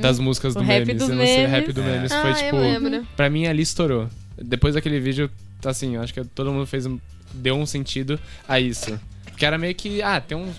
Das 0.00 0.18
músicas 0.18 0.56
Uhum. 0.56 0.62
O 0.62 0.64
do 0.64 0.68
rap 0.68 0.84
Memes. 0.86 1.00
não 1.08 1.16
sei, 1.16 1.36
memes. 1.36 1.50
rap 1.50 1.72
do 1.72 1.82
Memes. 1.82 2.10
Ah, 2.10 2.22
foi 2.22 2.30
eu 2.30 2.34
tipo. 2.34 2.56
lembro. 2.56 3.06
Pra 3.16 3.30
mim 3.30 3.46
ali 3.46 3.62
estourou. 3.62 4.08
Depois 4.36 4.74
daquele 4.74 4.98
vídeo, 4.98 5.30
assim, 5.64 5.96
acho 5.96 6.12
que 6.12 6.24
todo 6.24 6.50
mundo 6.50 6.66
fez 6.66 6.86
um, 6.86 6.98
deu 7.32 7.56
um 7.56 7.66
sentido 7.66 8.18
a 8.48 8.58
isso. 8.60 8.98
Que 9.40 9.46
era 9.46 9.56
meio 9.56 9.74
que, 9.74 10.02
ah, 10.02 10.20
tem 10.20 10.36
uns, 10.36 10.54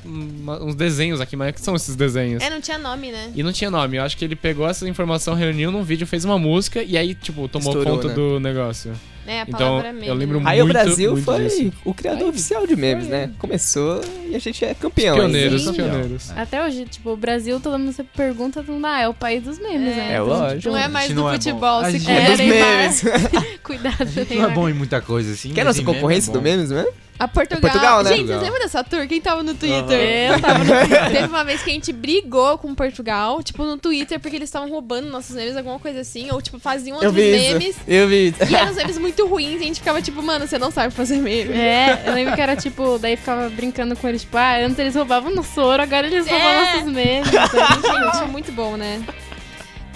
uns 0.60 0.74
desenhos 0.74 1.22
aqui, 1.22 1.36
mas 1.38 1.52
o 1.52 1.54
que 1.54 1.62
são 1.62 1.76
esses 1.76 1.96
desenhos? 1.96 2.42
É, 2.42 2.50
não 2.50 2.60
tinha 2.60 2.80
nome, 2.80 3.12
né? 3.12 3.32
E 3.36 3.44
não 3.44 3.54
tinha 3.54 3.70
nome. 3.70 3.98
Eu 3.98 4.02
acho 4.04 4.18
que 4.18 4.26
ele 4.26 4.36
pegou 4.36 4.68
essa 4.68 4.90
informação, 4.90 5.36
reuniu 5.36 5.70
num 5.72 5.84
vídeo, 5.84 6.08
fez 6.08 6.26
uma 6.26 6.40
música 6.40 6.82
e 6.82 6.98
aí, 6.98 7.14
tipo, 7.14 7.48
tomou 7.48 7.70
Estourou, 7.74 7.98
conta 7.98 8.08
né? 8.08 8.14
do 8.16 8.40
negócio. 8.40 8.92
É, 9.28 9.42
a 9.42 9.44
Então, 9.44 9.60
palavra 9.60 9.90
eu 9.90 9.94
meme. 9.94 10.14
lembro 10.14 10.42
Aí 10.46 10.60
o 10.60 10.66
muito, 10.66 10.74
Brasil 10.74 11.12
muito 11.12 11.24
foi 11.26 11.44
disso. 11.44 11.72
o 11.86 11.94
criador 11.94 12.24
Aí, 12.24 12.30
oficial 12.30 12.66
de 12.66 12.76
memes, 12.76 13.06
foi. 13.06 13.16
né? 13.16 13.30
Começou 13.38 14.02
e 14.28 14.36
a 14.36 14.40
gente 14.40 14.66
é 14.66 14.74
campeão. 14.74 15.14
Pioneiros, 15.16 15.64
Sim. 15.64 15.74
pioneiros. 15.74 16.32
Até 16.36 16.66
hoje, 16.66 16.86
tipo, 16.86 17.12
o 17.12 17.16
Brasil, 17.16 17.60
todo 17.60 17.78
mundo 17.78 17.94
se 17.94 18.04
pergunta, 18.04 18.64
todo 18.64 18.74
mundo, 18.74 18.86
ah, 18.88 19.00
é 19.00 19.08
o 19.08 19.14
país 19.14 19.44
dos 19.44 19.60
memes, 19.60 19.92
É, 19.94 19.96
né? 19.96 20.08
É 20.10 20.14
Então, 20.16 20.26
lógico. 20.26 20.70
Não 20.70 20.78
é 20.80 20.86
A 20.86 20.90
mais 20.90 21.06
gente 21.06 21.16
do 21.16 21.22
não 21.22 21.30
é 21.30 21.34
futebol, 21.34 21.80
A 21.82 21.86
se 21.86 21.92
gente 22.00 22.06
quer. 22.08 22.26
É 22.26 22.30
dos 22.32 22.40
memes. 22.40 23.04
Cuidado, 23.62 24.08
Não 24.36 24.46
é 24.46 24.50
bom 24.50 24.68
em 24.68 24.74
muita 24.74 25.00
coisa, 25.00 25.32
assim. 25.34 25.52
É 25.52 25.54
mas 25.58 25.66
nossa 25.66 25.82
meme 25.84 25.94
concorrência 25.94 26.32
é 26.32 26.34
do 26.34 26.42
memes 26.42 26.72
mesmo? 26.72 26.92
A 27.24 27.28
Portugal. 27.28 27.62
Portugal, 27.62 28.04
né? 28.04 28.10
Gente, 28.10 28.18
Portugal. 28.20 28.40
vocês 28.40 28.52
lembram 28.52 28.66
dessa 28.66 28.84
tour? 28.84 29.08
Quem 29.08 29.22
tava 29.22 29.44
no 29.44 29.54
Twitter? 29.54 30.32
Eu 30.34 30.42
tava 30.42 30.60
no 30.60 30.66
Teve 31.12 31.28
uma 31.28 31.44
vez 31.44 31.62
que 31.62 31.70
a 31.70 31.74
gente 31.74 31.92
brigou 31.94 32.58
com 32.58 32.74
Portugal, 32.74 33.44
tipo, 33.44 33.64
no 33.64 33.78
Twitter, 33.78 34.20
porque 34.20 34.36
eles 34.38 34.50
estavam 34.50 34.70
roubando 34.70 35.10
nossos 35.10 35.36
memes, 35.36 35.56
alguma 35.56 35.78
coisa 35.80 36.00
assim, 36.02 36.32
ou 36.32 36.42
tipo, 36.42 36.58
faziam 36.60 36.98
Eu 37.02 37.10
outros 37.10 37.16
vi 37.26 37.32
memes. 37.32 37.68
isso. 37.76 37.80
Eu 37.88 38.08
vi 38.08 38.30
isso. 38.30 38.44
E 38.52 38.56
eram 38.56 38.72
uns 38.72 38.76
memes 38.78 38.98
muito 38.98 39.28
ruins, 39.28 39.60
e 39.62 39.64
a 39.64 39.68
gente 39.68 39.80
ficava 39.80 40.02
tipo, 40.02 40.22
mano, 40.24 40.48
você 40.48 40.58
não 40.58 40.72
sabe 40.72 40.94
fazer 40.94 41.18
meme. 41.18 41.54
É, 41.54 42.02
eu 42.08 42.14
lembro 42.14 42.34
que 42.36 42.42
era 42.42 42.56
tipo, 42.56 42.98
daí 42.98 43.16
ficava 43.16 43.50
brincando 43.50 43.96
com 43.96 44.08
eles, 44.08 44.22
tipo, 44.22 44.38
ah, 44.38 44.58
antes 44.58 44.80
eles 44.80 44.96
roubavam 44.96 45.34
nosso 45.34 45.62
ouro, 45.62 45.84
agora 45.84 46.08
eles 46.08 46.26
roubam 46.28 46.48
É. 46.48 46.76
nossos 46.76 46.92
memes. 46.92 47.28
Gente, 47.30 48.24
é 48.24 48.28
muito 48.28 48.52
bom, 48.52 48.76
né? 48.78 49.02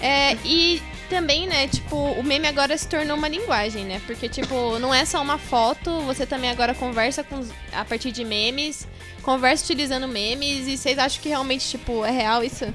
É, 0.00 0.36
e 0.44 0.80
também, 1.06 1.46
né, 1.46 1.68
tipo, 1.68 1.96
o 1.96 2.22
meme 2.22 2.46
agora 2.46 2.76
se 2.76 2.86
tornou 2.86 3.16
uma 3.16 3.28
linguagem, 3.28 3.84
né? 3.84 4.00
Porque, 4.06 4.28
tipo, 4.28 4.78
não 4.78 4.94
é 4.94 5.04
só 5.04 5.22
uma 5.22 5.38
foto, 5.38 6.00
você 6.02 6.26
também 6.26 6.50
agora 6.50 6.74
conversa 6.74 7.24
com, 7.24 7.40
a 7.72 7.84
partir 7.84 8.12
de 8.12 8.24
memes, 8.24 8.86
conversa 9.22 9.64
utilizando 9.64 10.06
memes, 10.06 10.66
e 10.66 10.76
vocês 10.76 10.98
acham 10.98 11.22
que 11.22 11.28
realmente, 11.28 11.68
tipo, 11.68 12.04
é 12.04 12.10
real 12.10 12.44
isso? 12.44 12.66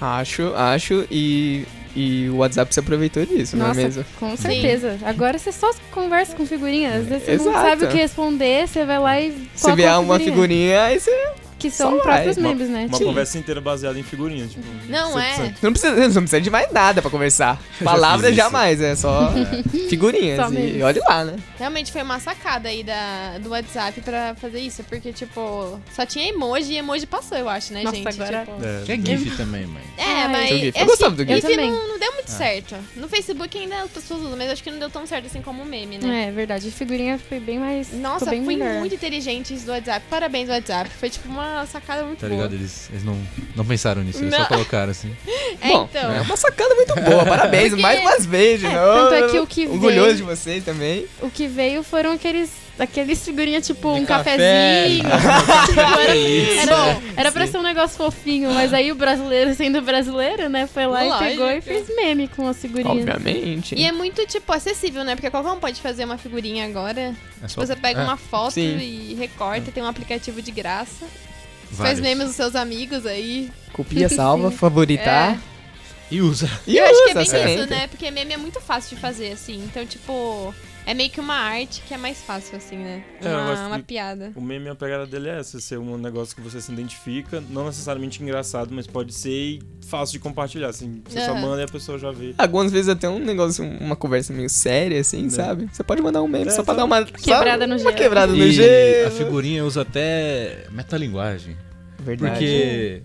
Acho, 0.00 0.54
acho. 0.54 1.06
E, 1.10 1.64
e 1.94 2.28
o 2.28 2.36
WhatsApp 2.36 2.72
se 2.74 2.80
aproveitou 2.80 3.24
disso, 3.24 3.56
não 3.56 3.66
é 3.66 3.68
Nossa, 3.68 3.80
mesmo? 3.80 4.04
com 4.18 4.36
certeza. 4.36 4.98
Agora 5.04 5.38
você 5.38 5.52
só 5.52 5.72
conversa 5.90 6.34
com 6.34 6.44
figurinha. 6.46 6.94
Às 6.94 7.06
vezes 7.06 7.24
você 7.24 7.36
não 7.36 7.50
Exato. 7.50 7.68
sabe 7.68 7.84
o 7.84 7.88
que 7.88 7.96
responder, 7.96 8.68
você 8.68 8.84
vai 8.84 8.98
lá 8.98 9.20
e 9.20 9.48
Você 9.54 9.74
vê 9.74 9.86
uma 9.88 10.18
figurinha, 10.18 10.82
aí 10.84 10.98
você. 11.00 11.10
Que 11.70 11.70
só 11.76 11.84
são 11.84 11.92
vai. 11.98 12.02
próprios 12.02 12.36
Uma- 12.36 12.48
memes, 12.48 12.68
né? 12.68 12.80
Uma 12.86 12.98
Tipo, 12.98 13.04
conversa 13.10 13.38
inteira 13.38 13.60
baseada 13.60 13.98
em 13.98 14.02
figurinhas, 14.02 14.50
tipo. 14.52 14.64
Não 14.88 15.18
é. 15.18 15.34
100%. 15.36 15.54
Não 15.62 15.72
precisa, 15.72 15.94
não 15.96 16.10
precisa 16.22 16.40
de 16.40 16.50
mais 16.50 16.72
nada 16.72 17.00
pra 17.02 17.10
conversar. 17.10 17.60
Palavras 17.82 18.34
jamais, 18.34 18.80
é 18.80 18.94
só 18.94 19.32
figurinhas. 19.88 20.36
Só 20.38 20.52
e 20.52 20.82
olha 20.82 21.02
lá, 21.08 21.24
né? 21.24 21.36
Realmente 21.58 21.92
foi 21.92 22.02
uma 22.02 22.18
sacada 22.20 22.68
aí 22.68 22.82
da, 22.82 23.38
do 23.38 23.50
WhatsApp 23.50 24.00
pra 24.00 24.34
fazer 24.34 24.60
isso, 24.60 24.82
porque, 24.84 25.12
tipo, 25.12 25.80
só 25.94 26.04
tinha 26.06 26.28
emoji 26.28 26.72
e 26.74 26.76
emoji 26.78 27.06
passou, 27.06 27.36
eu 27.38 27.48
acho, 27.48 27.72
né, 27.72 27.82
Nossa, 27.82 27.96
gente? 27.96 28.08
agora- 28.08 28.44
Tipo, 28.44 28.64
É. 28.64 28.82
Tinha 28.84 29.18
GIF 29.18 29.36
também, 29.36 29.66
mãe. 29.66 29.82
É, 29.96 30.28
mas. 30.28 30.50
eu. 30.50 30.72
Eu 30.74 30.86
gostava 30.86 31.14
do 31.14 31.24
GIF. 31.24 31.40
GIF 31.46 31.56
não, 31.56 31.88
não 31.88 31.98
deu 31.98 32.12
muito 32.12 32.28
certo. 32.30 32.74
No 32.96 33.08
Facebook 33.08 33.56
ainda 33.58 33.82
as 33.82 33.90
pessoas 33.90 34.20
usam, 34.20 34.36
mas 34.36 34.50
acho 34.50 34.62
que 34.62 34.70
não 34.70 34.78
deu 34.78 34.90
tão 34.90 35.06
certo 35.06 35.26
assim 35.26 35.40
como 35.40 35.62
o 35.62 35.66
meme, 35.66 35.98
né? 35.98 36.28
É 36.28 36.30
verdade, 36.32 36.70
figurinha 36.70 37.18
foi 37.18 37.38
bem 37.40 37.58
mais. 37.58 37.92
Nossa, 37.92 38.26
bem 38.30 38.44
foi 38.44 38.56
melhor. 38.56 38.78
muito 38.80 38.94
inteligente 38.94 39.54
isso 39.54 39.66
do 39.66 39.72
WhatsApp. 39.72 40.04
Parabéns, 40.10 40.48
WhatsApp. 40.48 40.90
Foi 40.98 41.08
tipo 41.10 41.28
uma 41.28 41.53
uma 41.56 41.66
sacada 41.66 42.04
muito 42.04 42.20
Tá 42.20 42.26
boa. 42.28 42.36
ligado? 42.42 42.54
Eles, 42.54 42.88
eles 42.90 43.04
não, 43.04 43.18
não 43.56 43.64
pensaram 43.64 44.02
nisso, 44.02 44.18
eles 44.22 44.34
só 44.34 44.40
Não. 44.40 44.46
colocaram 44.46 44.90
assim. 44.90 45.14
É, 45.60 45.68
Bom, 45.68 45.88
então. 45.90 46.12
é 46.12 46.20
uma 46.20 46.36
sacada 46.36 46.74
muito 46.74 46.94
boa. 46.96 47.24
Parabéns, 47.26 47.68
Porque- 47.68 47.80
mais 47.82 48.00
umas 48.00 48.26
vezes, 48.26 48.60
de 48.68 48.74
novo. 48.74 49.08
tanto 49.08 49.14
é 49.14 49.28
que 49.30 49.38
o 49.38 49.46
que 49.46 49.66
Orgulhoso 49.66 50.04
veio- 50.06 50.16
de 50.16 50.22
vocês 50.22 50.64
também. 50.64 51.06
O 51.22 51.30
que 51.30 51.46
veio 51.46 51.82
foram 51.82 52.12
aqueles, 52.12 52.50
aqueles 52.78 53.24
figurinhas, 53.24 53.64
tipo, 53.66 53.94
De 53.94 54.00
um 54.00 54.04
café. 54.04 54.32
cafezinho. 54.36 55.04
Tipo, 55.66 55.80
era, 55.80 56.72
era, 56.74 57.02
era 57.16 57.32
pra 57.32 57.46
ser 57.46 57.56
um 57.58 57.62
negócio 57.62 57.96
fofinho, 57.96 58.50
mas 58.50 58.74
aí 58.74 58.90
o 58.92 58.94
brasileiro, 58.94 59.54
sendo 59.54 59.80
brasileiro, 59.80 60.48
né, 60.48 60.66
foi 60.66 60.86
lá 60.86 61.02
Lógico. 61.02 61.24
e 61.24 61.28
pegou 61.30 61.50
e 61.50 61.60
fez 61.60 61.86
meme 61.96 62.28
com 62.28 62.46
as 62.48 62.56
figurinhas. 62.58 63.08
Obviamente. 63.08 63.74
E 63.76 63.84
é 63.84 63.92
muito, 63.92 64.26
tipo, 64.26 64.52
acessível, 64.52 65.04
né? 65.04 65.14
Porque 65.14 65.30
qualquer 65.30 65.50
um 65.52 65.60
pode 65.60 65.80
fazer 65.80 66.04
uma 66.04 66.18
figurinha 66.18 66.64
agora. 66.66 67.14
É 67.42 67.48
só, 67.48 67.64
Você 67.64 67.76
pega 67.76 68.00
é, 68.00 68.04
uma 68.04 68.16
foto 68.16 68.54
Sim. 68.54 68.76
e 68.78 69.14
recorta, 69.18 69.70
tem 69.70 69.82
um 69.82 69.86
aplicativo 69.88 70.42
de 70.42 70.50
graça. 70.50 71.06
Faz 71.72 72.00
memes 72.00 72.26
dos 72.26 72.36
seus 72.36 72.54
amigos 72.54 73.06
aí. 73.06 73.50
Copia, 73.72 74.08
salva, 74.10 74.50
favoritar. 74.50 75.38
E 76.10 76.20
usa. 76.20 76.48
E 76.66 76.76
eu 76.76 76.84
acho 76.84 77.04
que 77.04 77.10
é 77.10 77.12
usa 77.12 77.14
bem 77.14 77.24
sempre. 77.28 77.54
isso, 77.54 77.66
né? 77.66 77.86
Porque 77.86 78.10
meme 78.10 78.34
é 78.34 78.36
muito 78.36 78.60
fácil 78.60 78.94
de 78.94 79.00
fazer, 79.02 79.32
assim. 79.32 79.64
Então, 79.64 79.84
tipo, 79.86 80.54
é 80.86 80.94
meio 80.94 81.10
que 81.10 81.20
uma 81.20 81.34
arte 81.34 81.82
que 81.86 81.94
é 81.94 81.96
mais 81.96 82.20
fácil, 82.22 82.56
assim, 82.56 82.76
né? 82.76 83.02
É, 83.22 83.28
Uma, 83.28 83.52
acho 83.52 83.62
uma 83.66 83.76
que- 83.78 83.84
piada. 83.84 84.32
O 84.34 84.40
meme, 84.40 84.68
a 84.68 84.74
pegada 84.74 85.06
dele 85.06 85.28
é 85.28 85.38
essa, 85.38 85.60
ser 85.60 85.78
um 85.78 85.96
negócio 85.96 86.34
que 86.36 86.42
você 86.42 86.60
se 86.60 86.72
identifica, 86.72 87.42
não 87.50 87.66
necessariamente 87.66 88.22
engraçado, 88.22 88.68
mas 88.72 88.86
pode 88.86 89.12
ser 89.14 89.30
e 89.30 89.62
fácil 89.86 90.12
de 90.14 90.18
compartilhar, 90.20 90.68
assim. 90.68 91.02
Você 91.08 91.20
só 91.24 91.32
Aham. 91.32 91.40
manda 91.40 91.60
e 91.62 91.64
a 91.64 91.68
pessoa 91.68 91.98
já 91.98 92.10
vê. 92.10 92.34
Algumas 92.38 92.70
vezes 92.72 92.88
até 92.88 93.08
um 93.08 93.18
negócio, 93.18 93.64
uma 93.64 93.96
conversa 93.96 94.32
meio 94.32 94.48
séria, 94.50 95.00
assim, 95.00 95.22
Né. 95.24 95.30
sabe? 95.30 95.68
Você 95.72 95.82
pode 95.82 96.02
mandar 96.02 96.22
um 96.22 96.28
meme 96.28 96.48
É, 96.48 96.50
só 96.50 96.62
pra 96.62 96.74
só- 96.74 96.78
dar 96.80 96.84
uma 96.84 97.04
Quebrada 97.04 97.66
no 97.66 97.74
Uma 97.74 97.78
gelo. 97.82 97.94
quebrada 97.94 98.32
no 98.32 98.44
E 98.44 98.52
gelo. 98.52 99.08
a 99.08 99.10
figurinha 99.10 99.64
usa 99.64 99.82
até 99.82 100.66
metalinguagem. 100.70 101.56
Verdade. 101.98 102.32
Porque 102.32 103.02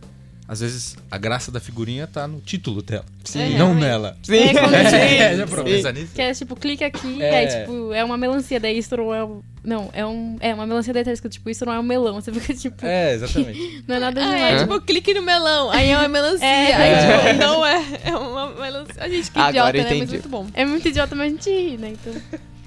às 0.50 0.62
vezes 0.62 0.98
a 1.12 1.18
graça 1.20 1.52
da 1.52 1.60
figurinha 1.60 2.08
tá 2.08 2.28
no 2.28 2.42
título 2.42 2.82
dela. 2.82 3.06
Sim. 3.24 3.40
E 3.40 3.50
não 3.52 3.68
Realmente. 3.68 3.82
nela. 3.82 4.18
Sim. 4.24 4.34
É, 4.36 4.54
quando 4.54 4.74
É, 4.74 5.36
já 5.38 5.46
pensar 5.64 5.94
nisso? 5.94 6.12
Que 6.16 6.22
é 6.24 6.34
tipo, 6.34 6.56
clica 6.56 6.88
aqui, 6.88 7.22
É. 7.22 7.44
é. 7.44 7.48
tipo, 7.62 7.94
é 7.94 8.04
uma 8.04 8.18
melancia, 8.18 8.60
daí 8.60 8.80
isso 8.80 8.98
não 8.98 9.14
é 9.14 9.24
um. 9.24 9.42
Não, 9.64 9.90
é 9.94 10.04
um. 10.04 10.38
É 10.40 10.52
uma 10.54 10.66
melancia 10.66 10.92
daí 10.92 11.04
tá 11.04 11.12
escrito, 11.12 11.34
tipo, 11.34 11.50
isso 11.52 11.64
não 11.66 11.74
é 11.74 11.80
um 11.80 11.84
melão. 11.84 12.16
Você 12.20 12.32
fica 12.34 12.52
tipo, 12.56 12.84
É, 12.84 13.14
exatamente. 13.14 13.84
não 13.88 13.96
é 13.96 14.00
nada 14.00 14.20
Ah, 14.22 14.26
demais. 14.26 14.56
é 14.56 14.60
tipo, 14.66 14.82
clique 14.82 15.14
no 15.14 15.22
melão. 15.22 15.70
Aí 15.70 15.90
é 15.92 15.98
uma 16.00 16.08
melancia. 16.08 16.48
É. 16.48 16.74
Aí, 16.74 16.92
É. 16.94 17.34
tipo, 17.34 17.40
não 17.46 17.64
é. 17.66 17.84
É 18.06 18.16
uma 18.18 18.50
melancia. 18.50 18.96
A 19.04 19.08
gente, 19.08 19.30
que 19.30 19.38
Agora 19.38 19.70
idiota, 19.78 19.78
eu 19.78 19.84
né? 19.84 20.00
Mas 20.00 20.10
muito 20.10 20.30
bom. 20.30 20.48
É 20.56 20.66
muito 20.66 20.88
idiota, 20.88 21.16
mas 21.16 21.28
a 21.28 21.36
gente 21.36 21.50
ri, 21.52 21.78
né? 21.78 21.90
Então, 21.94 22.22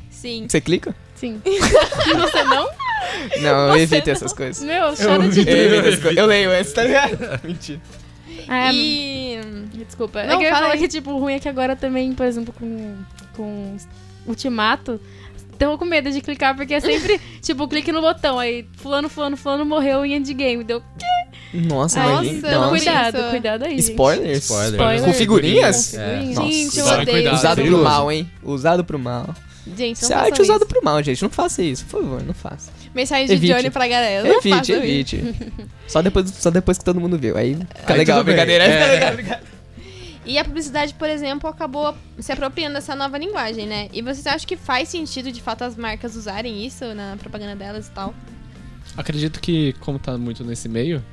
Sim. 0.09 0.47
Você 0.49 0.61
clica? 0.61 0.95
sim. 1.17 1.41
Você 1.45 2.45
não? 2.45 2.69
Não, 3.41 3.69
eu 3.69 3.73
Você 3.75 3.81
evito 3.83 4.07
não. 4.07 4.13
essas 4.13 4.33
coisas. 4.33 4.63
Meu, 4.65 4.97
chora 4.97 5.29
de. 5.29 5.41
Eu 5.49 5.57
evito 5.57 5.89
essas 5.89 6.01
coisas. 6.01 6.17
Eu 6.19 6.27
leio 6.27 6.51
antes, 6.51 6.73
tá 6.73 6.85
ligado? 6.85 7.19
Mentira. 7.45 7.81
Ah, 8.49 8.73
E. 8.73 9.39
Desculpa. 9.75 10.23
Não, 10.25 10.35
é 10.35 10.37
que 10.39 10.43
eu 10.45 10.47
ia 10.47 10.51
fala 10.51 10.63
falar 10.63 10.75
aí. 10.75 10.81
que, 10.81 10.89
tipo, 10.89 11.11
o 11.13 11.19
ruim 11.19 11.35
é 11.35 11.39
que 11.41 11.49
agora 11.49 11.75
também, 11.77 12.13
por 12.13 12.27
exemplo, 12.27 12.55
com, 12.59 12.97
com 13.37 13.77
Ultimato, 14.27 15.01
tô 15.59 15.77
com 15.79 15.85
medo 15.85 16.11
de 16.11 16.21
clicar, 16.21 16.57
porque 16.57 16.75
é 16.75 16.81
sempre, 16.81 17.21
tipo, 17.43 17.67
clique 17.69 17.91
no 17.93 18.01
botão, 18.01 18.39
aí 18.39 18.67
fulano, 18.77 19.09
fulano, 19.09 19.37
fulano 19.37 19.65
morreu 19.65 20.05
em 20.05 20.15
endgame. 20.15 20.65
Deu, 20.65 20.83
Nossa, 21.53 22.01
Nossa, 22.03 22.25
imagina. 22.25 22.49
eu 22.49 22.53
não 22.53 22.61
Nossa. 22.71 22.71
cuidado, 22.77 23.31
cuidado 23.31 23.65
aí. 23.65 23.71
gente. 23.73 23.91
Spoilers? 23.91 24.39
Spoiler. 24.45 24.73
Spoiler. 24.81 25.05
Com 25.05 25.13
figurinhas? 25.13 25.93
Nossa. 25.95 26.43
Gente, 26.51 26.79
eu 26.79 26.87
odeio. 26.87 27.07
cuidado. 27.07 27.35
Usado 27.35 27.55
pro 27.55 27.63
perigoso. 27.65 27.85
mal, 27.85 28.13
hein? 28.13 28.31
Usado 28.43 28.85
pro 28.85 28.99
mal. 28.99 29.35
Gente, 29.67 29.79
não 29.81 29.91
Essa 29.93 30.09
façam 30.09 30.25
arte 30.25 30.43
usada 30.43 30.65
isso. 30.65 30.67
pro 30.67 30.85
mal, 30.85 31.03
gente. 31.03 31.23
Não 31.23 31.31
faça 31.31 31.63
isso, 31.63 31.85
por 31.87 32.03
favor, 32.03 32.23
não 32.25 32.35
faça. 32.35 32.73
Mensagem 32.95 33.27
de 33.27 33.33
Evite. 33.35 33.53
Johnny 33.55 33.71
pra 33.71 33.87
galera. 33.87 34.29
Não 34.29 34.39
Evite, 34.39 34.73
evite. 34.73 35.35
Só 35.87 36.03
depois, 36.03 36.29
só 36.31 36.51
depois 36.51 36.79
que 36.79 36.85
todo 36.85 37.01
mundo 37.01 37.17
viu. 37.19 37.37
Aí 37.37 37.55
fica 37.55 37.93
Aí 37.93 37.99
legal 37.99 38.25
brincadeira. 38.25 38.65
Fica 38.65 38.75
É. 38.77 38.91
legal 38.93 39.13
brincadeira. 39.15 39.53
E 40.25 40.39
a 40.39 40.45
publicidade, 40.45 40.95
por 40.95 41.09
exemplo, 41.09 41.51
acabou 41.51 41.97
se 42.21 42.31
apropriando 42.31 42.75
dessa 42.77 42.95
nova 42.95 43.19
linguagem, 43.19 43.67
né? 43.67 43.89
E 43.93 44.01
vocês 44.03 44.25
acham 44.25 44.47
que 44.47 44.57
faz 44.57 44.89
sentido, 44.89 45.33
de 45.33 45.43
fato, 45.43 45.63
as 45.65 45.77
marcas 45.77 46.15
usarem 46.15 46.65
isso 46.65 46.95
na 46.95 47.17
propaganda 47.17 47.57
delas 47.57 47.89
e 47.89 47.91
tal? 47.91 48.15
Acredito 48.97 49.41
que, 49.41 49.73
como 49.81 49.99
tá 49.99 50.17
muito 50.17 50.45
nesse 50.45 50.69
meio 50.69 51.05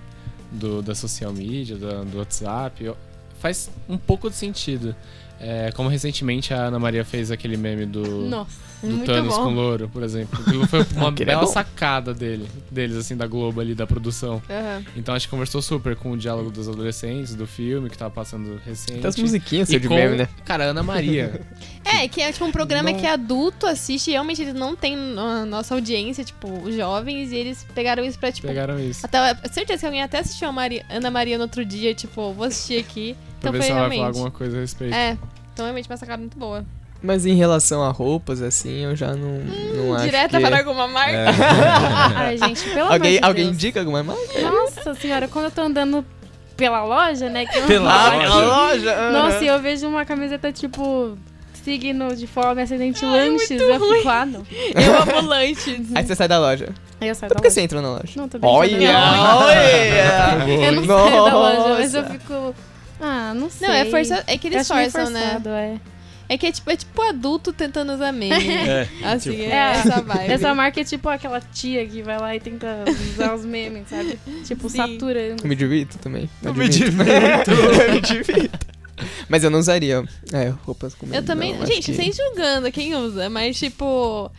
do, 0.51 0.83
da 0.83 0.93
social 0.93 1.33
media, 1.33 1.75
do, 1.75 2.05
do 2.05 2.17
WhatsApp, 2.19 2.93
faz 3.39 3.71
um 3.89 3.97
pouco 3.97 4.29
de 4.29 4.35
sentido. 4.35 4.95
É, 5.41 5.71
como 5.71 5.87
recentemente 5.89 6.53
a 6.53 6.63
Ana 6.65 6.77
Maria 6.79 7.05
fez 7.05 7.31
aquele 7.31 7.55
meme 7.55 7.85
do, 7.85 8.01
Nossa. 8.27 8.51
do 8.83 8.99
Thanos 9.05 9.37
bom. 9.37 9.45
com 9.45 9.49
louro, 9.53 9.87
por 9.87 10.03
exemplo. 10.03 10.37
Aquilo 10.45 10.67
foi 10.67 10.85
uma 10.97 11.07
é 11.07 11.11
bela 11.25 11.41
bom. 11.41 11.47
sacada 11.47 12.13
dele, 12.13 12.45
deles, 12.69 12.97
assim, 12.97 13.15
da 13.15 13.25
Globo 13.25 13.61
ali, 13.61 13.73
da 13.73 13.87
produção. 13.87 14.41
Aham. 14.49 14.83
Então 14.97 15.15
acho 15.15 15.27
que 15.27 15.31
conversou 15.31 15.61
super 15.61 15.95
com 15.95 16.11
o 16.11 16.17
diálogo 16.17 16.51
dos 16.51 16.67
adolescentes, 16.67 17.35
do 17.35 17.47
filme 17.47 17.89
que 17.89 17.97
tava 17.97 18.11
passando 18.11 18.59
recente. 18.65 18.99
Tem 18.99 19.07
as 19.07 19.15
musiquinhas, 19.15 19.69
E 19.69 19.79
de 19.79 19.87
com, 19.87 19.95
meme, 19.95 20.17
né? 20.17 20.27
Cara, 20.43 20.65
Ana 20.65 20.83
Maria. 20.83 21.39
É, 21.91 22.07
que 22.07 22.21
é 22.21 22.31
tipo 22.31 22.45
um 22.45 22.51
programa 22.51 22.91
Não- 22.91 22.99
que 22.99 23.05
adulto 23.07 23.65
assiste 23.65 24.09
e 24.09 24.11
realmente 24.11 24.39
eles 24.41 24.53
não 24.53 24.75
tem 24.75 24.95
a 25.17 25.43
nossa 25.43 25.73
audiência, 25.73 26.23
tipo, 26.23 26.47
os 26.61 26.75
jovens, 26.75 27.31
e 27.31 27.35
eles 27.35 27.65
pegaram 27.73 28.05
isso 28.05 28.19
pra, 28.19 28.31
tipo. 28.31 28.45
pegaram 28.47 28.79
isso. 28.79 29.03
Até, 29.03 29.33
certeza 29.51 29.79
que 29.79 29.85
alguém 29.87 30.03
até 30.03 30.19
assistiu 30.19 30.47
a 30.47 30.51
Maria- 30.51 30.85
Ana 30.87 31.09
Maria 31.09 31.37
no 31.37 31.43
outro 31.45 31.65
dia, 31.65 31.95
tipo, 31.95 32.31
vou 32.31 32.45
assistir 32.45 32.77
aqui. 32.79 33.15
Pra 33.39 33.49
Então 33.49 33.51
ver 33.53 33.57
foi 33.59 33.65
se 33.67 33.71
ela 33.71 33.87
vai 33.87 33.89
realmente. 33.89 33.97
falar 33.99 34.07
alguma 34.09 34.31
coisa 34.31 34.57
a 34.57 34.61
respeito. 34.61 34.93
É, 34.95 35.17
então 35.53 35.65
realmente 35.65 35.89
uma 35.89 35.97
sacada 35.97 36.17
muito 36.19 36.37
boa. 36.37 36.65
Mas 37.01 37.25
em 37.25 37.33
relação 37.35 37.81
a 37.81 37.91
roupas, 37.91 38.41
assim, 38.41 38.83
eu 38.83 38.93
já 38.95 39.13
não, 39.15 39.39
não 39.39 39.95
acho 39.95 40.03
Direta 40.05 40.37
que... 40.37 40.45
para 40.45 40.57
alguma 40.59 40.85
marca. 40.87 41.13
É. 41.15 41.27
Ai, 42.15 42.37
gente, 42.37 42.69
pelo 42.69 42.91
Alguém, 42.91 43.11
amor 43.11 43.19
de 43.21 43.25
alguém 43.25 43.43
Deus. 43.45 43.55
indica 43.55 43.79
alguma 43.79 44.03
marca? 44.03 44.41
Nossa 44.41 44.93
senhora, 44.95 45.27
quando 45.29 45.45
eu 45.45 45.51
tô 45.51 45.61
andando 45.61 46.05
pela 46.57 46.83
loja, 46.83 47.29
né? 47.29 47.45
Que 47.45 47.57
eu... 47.57 47.65
Pela 47.67 48.15
loja. 48.15 48.45
loja! 48.45 49.11
Nossa, 49.11 49.43
e 49.43 49.47
eu 49.47 49.59
vejo 49.61 49.87
uma 49.87 50.03
camiseta 50.03 50.51
tipo 50.51 51.17
signo 51.63 52.13
de 52.15 52.27
fome, 52.27 52.61
acidente 52.61 53.03
Ai, 53.05 53.29
lanches. 53.29 53.49
muito 53.49 53.63
Eu 53.63 53.79
ruim. 53.79 53.97
fico, 53.99 54.09
ah, 54.09 54.25
não. 54.25 54.43
Eu 54.75 55.01
amo 55.01 55.21
lanches. 55.27 55.87
Aí 55.95 56.05
você 56.05 56.15
sai 56.15 56.27
da 56.27 56.37
loja. 56.37 56.67
Aí 56.99 57.07
eu 57.07 57.15
saio 57.15 57.27
Então 57.27 57.29
da 57.29 57.35
por 57.35 57.41
que 57.43 57.49
você 57.49 57.61
entrou 57.61 57.81
na 57.81 57.91
loja? 57.91 58.11
Não, 58.17 58.27
tô 58.27 58.37
brincando. 58.39 58.57
Olha! 58.57 58.77
Eu 60.65 60.71
não 60.73 60.85
saio 60.85 61.25
da 61.25 61.33
loja, 61.33 61.69
mas 61.69 61.93
Nossa. 61.93 61.97
eu 61.97 62.05
fico. 62.19 62.55
Ah, 62.99 63.33
não 63.33 63.49
sei. 63.49 63.67
Não, 63.67 63.75
é 63.75 63.85
força. 63.85 64.23
É 64.27 64.37
que 64.37 64.47
Eu 64.47 64.53
eles 64.53 64.67
forçam, 64.67 65.09
né? 65.09 65.41
é. 65.45 65.99
É 66.31 66.37
que 66.37 66.45
é 66.45 66.51
tipo, 66.51 66.69
é 66.69 66.75
tipo 66.77 67.01
adulto 67.01 67.51
tentando 67.51 67.91
usar 67.93 68.11
meme. 68.11 68.35
É, 68.45 68.87
Assim, 69.03 69.31
tipo, 69.31 69.43
é, 69.43 69.47
É. 69.47 69.71
essa 69.71 70.01
vibe. 70.01 70.31
Essa 70.31 70.53
marca 70.53 70.79
é 70.81 70.83
tipo 70.83 71.09
aquela 71.09 71.41
tia 71.41 71.85
que 71.87 72.03
vai 72.03 72.19
lá 72.19 72.35
e 72.35 72.39
tenta 72.39 72.67
usar 73.15 73.33
os 73.33 73.43
memes, 73.45 73.89
sabe? 73.89 74.19
Tipo, 74.45 74.69
Sim. 74.69 74.77
saturando. 74.77 75.41
Eu 75.43 75.49
me 75.49 75.55
divirto 75.55 75.97
também. 75.97 76.29
Eu 76.43 76.53
me 76.53 76.69
divirto. 76.69 77.51
eu 77.51 77.93
me 77.93 78.01
divirto. 78.01 78.59
Mas 79.29 79.43
eu 79.45 79.49
não 79.49 79.59
usaria 79.59 80.03
é, 80.33 80.49
roupas 80.65 80.93
com 80.93 81.07
Eu 81.11 81.23
também. 81.23 81.57
não, 81.57 81.65
gente, 81.65 81.85
que- 81.91 81.95
sem 81.97 82.11
julgando 82.11 82.69
quem 82.71 82.93
usa, 82.95 83.29
mas 83.29 83.57
tipo. 83.57 84.29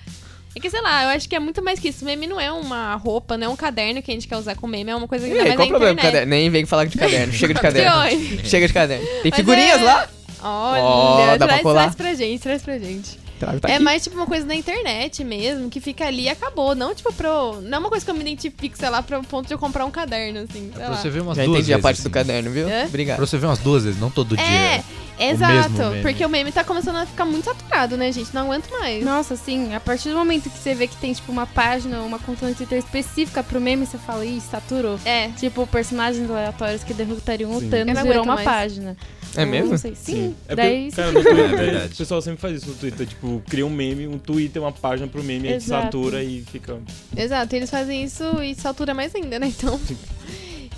É 0.54 0.58
que 0.58 0.68
sei 0.68 0.80
lá, 0.80 1.04
eu 1.04 1.08
acho 1.10 1.28
que 1.28 1.36
é 1.36 1.38
muito 1.38 1.62
mais 1.62 1.78
que 1.78 1.88
isso. 1.88 2.04
Meme 2.04 2.26
não 2.26 2.40
é 2.40 2.50
uma 2.50 2.94
roupa, 2.96 3.36
não 3.36 3.46
é 3.46 3.48
um 3.48 3.56
caderno 3.56 4.02
que 4.02 4.10
a 4.10 4.14
gente 4.14 4.26
quer 4.26 4.36
usar 4.36 4.56
com 4.56 4.66
meme, 4.66 4.90
é 4.90 4.96
uma 4.96 5.06
coisa 5.06 5.26
que 5.28 5.34
tá 5.34 5.42
aí, 5.42 5.48
mais 5.48 5.56
qual 5.56 5.66
o 5.66 5.70
problema 5.70 5.96
com 5.96 6.02
caderno? 6.02 6.30
Nem 6.30 6.50
vem 6.50 6.66
falar 6.66 6.86
de 6.86 6.98
caderno. 6.98 7.32
Chega 7.32 7.54
de 7.54 7.60
caderno. 7.62 7.90
Pior. 7.90 8.44
Chega 8.44 8.66
de 8.66 8.72
caderno. 8.72 9.06
Tem 9.22 9.32
figurinhas 9.32 9.80
é- 9.80 9.84
lá? 9.84 10.08
Olha, 10.42 11.36
pra 11.38 11.46
traz, 11.46 11.62
colar? 11.62 11.82
traz 11.82 11.94
pra 11.94 12.14
gente, 12.14 12.40
traz 12.40 12.62
pra 12.62 12.78
gente. 12.78 13.18
Trago, 13.40 13.58
tá 13.60 13.68
é 13.70 13.74
aqui. 13.74 13.82
mais 13.84 14.04
tipo 14.04 14.14
uma 14.16 14.26
coisa 14.26 14.44
na 14.46 14.54
internet 14.54 15.24
mesmo, 15.24 15.68
que 15.70 15.80
fica 15.80 16.06
ali 16.06 16.24
e 16.24 16.28
acabou. 16.28 16.74
Não 16.74 16.94
tipo 16.94 17.12
pro. 17.12 17.60
Não 17.62 17.76
é 17.76 17.78
uma 17.80 17.88
coisa 17.88 18.04
que 18.04 18.10
eu 18.10 18.14
me 18.14 18.20
identifico, 18.20 18.76
sei 18.76 18.88
lá, 18.90 19.02
pro 19.02 19.22
ponto 19.24 19.48
de 19.48 19.54
eu 19.54 19.58
comprar 19.58 19.84
um 19.86 19.90
caderno, 19.90 20.40
assim. 20.40 20.70
Sei 20.70 20.70
Pra 20.72 20.88
lá. 20.90 20.96
você 20.96 21.08
ver 21.10 21.22
umas 21.22 21.36
Já 21.36 21.44
duas 21.44 21.56
entendi 21.58 21.72
a 21.72 21.76
vezes, 21.76 21.82
parte 21.82 21.96
assim. 22.00 22.08
do 22.08 22.12
caderno, 22.12 22.50
viu? 22.50 22.68
É? 22.68 22.84
Obrigado. 22.84 23.16
Pra 23.16 23.26
você 23.26 23.38
ver 23.38 23.46
umas 23.46 23.58
duas 23.58 23.84
vezes, 23.84 23.98
não 24.00 24.10
todo 24.10 24.34
É, 24.38 24.78
dia. 24.78 24.84
exato. 25.30 25.52
mesmo 25.72 25.90
meme. 25.90 26.02
Porque 26.02 26.24
o 26.24 26.28
meme 26.28 26.52
tá 26.52 26.62
começando 26.62 26.96
a 26.96 27.06
ficar 27.06 27.24
muito 27.24 27.44
saturado, 27.46 27.96
né, 27.96 28.12
gente? 28.12 28.32
Não 28.34 28.42
aguento 28.42 28.70
mais. 28.70 29.04
Nossa, 29.04 29.34
assim, 29.34 29.74
a 29.74 29.80
partir 29.80 30.10
do 30.10 30.16
momento 30.16 30.50
que 30.50 30.58
você 30.58 30.74
vê 30.74 30.86
que 30.86 30.96
tem, 30.96 31.12
tipo, 31.12 31.32
uma 31.32 31.46
página, 31.46 32.00
uma 32.02 32.18
conta 32.18 32.46
no 32.46 32.54
Twitter 32.54 32.78
específica 32.78 33.42
pro 33.42 33.60
meme, 33.60 33.86
você 33.86 33.96
fala, 33.98 34.24
ih, 34.24 34.40
saturou. 34.40 34.98
É. 35.04 35.28
Tipo, 35.28 35.66
personagens 35.66 36.30
aleatórios 36.30 36.84
que 36.84 36.92
derrotariam 36.92 37.50
o 37.52 37.60
Sim. 37.60 37.70
Thanos 37.70 38.02
virou 38.02 38.22
uma 38.24 38.34
mais. 38.34 38.44
página. 38.44 38.96
É 39.36 39.44
mesmo? 39.44 39.70
Não 39.70 39.78
sei. 39.78 39.94
Sim. 39.94 40.34
É 40.48 40.54
Daí 40.56 40.86
porque, 40.86 40.96
cara, 40.96 41.12
no 41.12 41.22
Twitter, 41.22 41.44
É 41.52 41.56
verdade. 41.56 41.94
o 41.94 41.96
pessoal 41.96 42.22
sempre 42.22 42.40
faz 42.40 42.56
isso 42.56 42.68
no 42.68 42.74
Twitter. 42.74 43.06
Tipo, 43.06 43.42
cria 43.48 43.64
um 43.66 43.70
meme, 43.70 44.06
um 44.06 44.18
Twitter, 44.18 44.60
uma 44.62 44.72
página 44.72 45.06
pro 45.08 45.22
meme, 45.22 45.48
aí 45.48 45.54
Exato. 45.54 45.84
satura 45.84 46.22
e 46.22 46.42
fica. 46.50 46.78
Exato, 47.16 47.54
eles 47.56 47.70
fazem 47.70 48.02
isso 48.04 48.24
e 48.42 48.54
satura 48.54 48.92
mais 48.94 49.14
ainda, 49.14 49.38
né? 49.38 49.46
Então. 49.48 49.80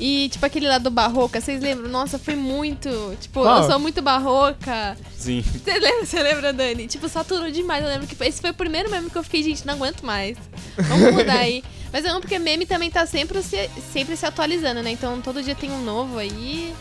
E, 0.01 0.29
tipo, 0.31 0.45
aquele 0.45 0.67
lá 0.67 0.79
do 0.79 0.91
Barroca, 0.91 1.41
vocês 1.41 1.63
lembram? 1.63 1.89
Nossa, 1.89 2.19
foi 2.19 2.35
muito. 2.35 2.89
Tipo, 3.21 3.43
Qual? 3.43 3.63
eu 3.63 3.71
sou 3.71 3.79
muito 3.79 4.01
barroca. 4.03 4.97
Sim. 5.17 5.43
Você 5.43 5.79
lembra, 5.79 6.05
você 6.07 6.23
lembra, 6.23 6.53
Dani? 6.53 6.87
Tipo, 6.89 7.09
saturou 7.09 7.51
demais. 7.51 7.85
Eu 7.85 7.91
lembro 7.91 8.07
que 8.07 8.17
foi- 8.17 8.27
esse 8.27 8.41
foi 8.41 8.51
o 8.51 8.55
primeiro 8.55 8.91
meme 8.91 9.11
que 9.11 9.17
eu 9.17 9.23
fiquei, 9.23 9.43
gente, 9.43 9.65
não 9.67 9.75
aguento 9.75 10.03
mais. 10.03 10.37
Vamos 10.77 11.15
mudar 11.15 11.39
aí. 11.39 11.63
Mas 11.93 12.05
eu 12.05 12.11
amo 12.11 12.21
porque 12.21 12.39
meme 12.39 12.65
também 12.67 12.91
tá 12.91 13.05
sempre 13.07 13.43
se, 13.43 13.69
sempre 13.93 14.17
se 14.17 14.25
atualizando, 14.27 14.83
né? 14.83 14.91
Então 14.91 15.21
todo 15.21 15.43
dia 15.43 15.55
tem 15.55 15.71
um 15.71 15.85
novo 15.85 16.19
aí. 16.19 16.73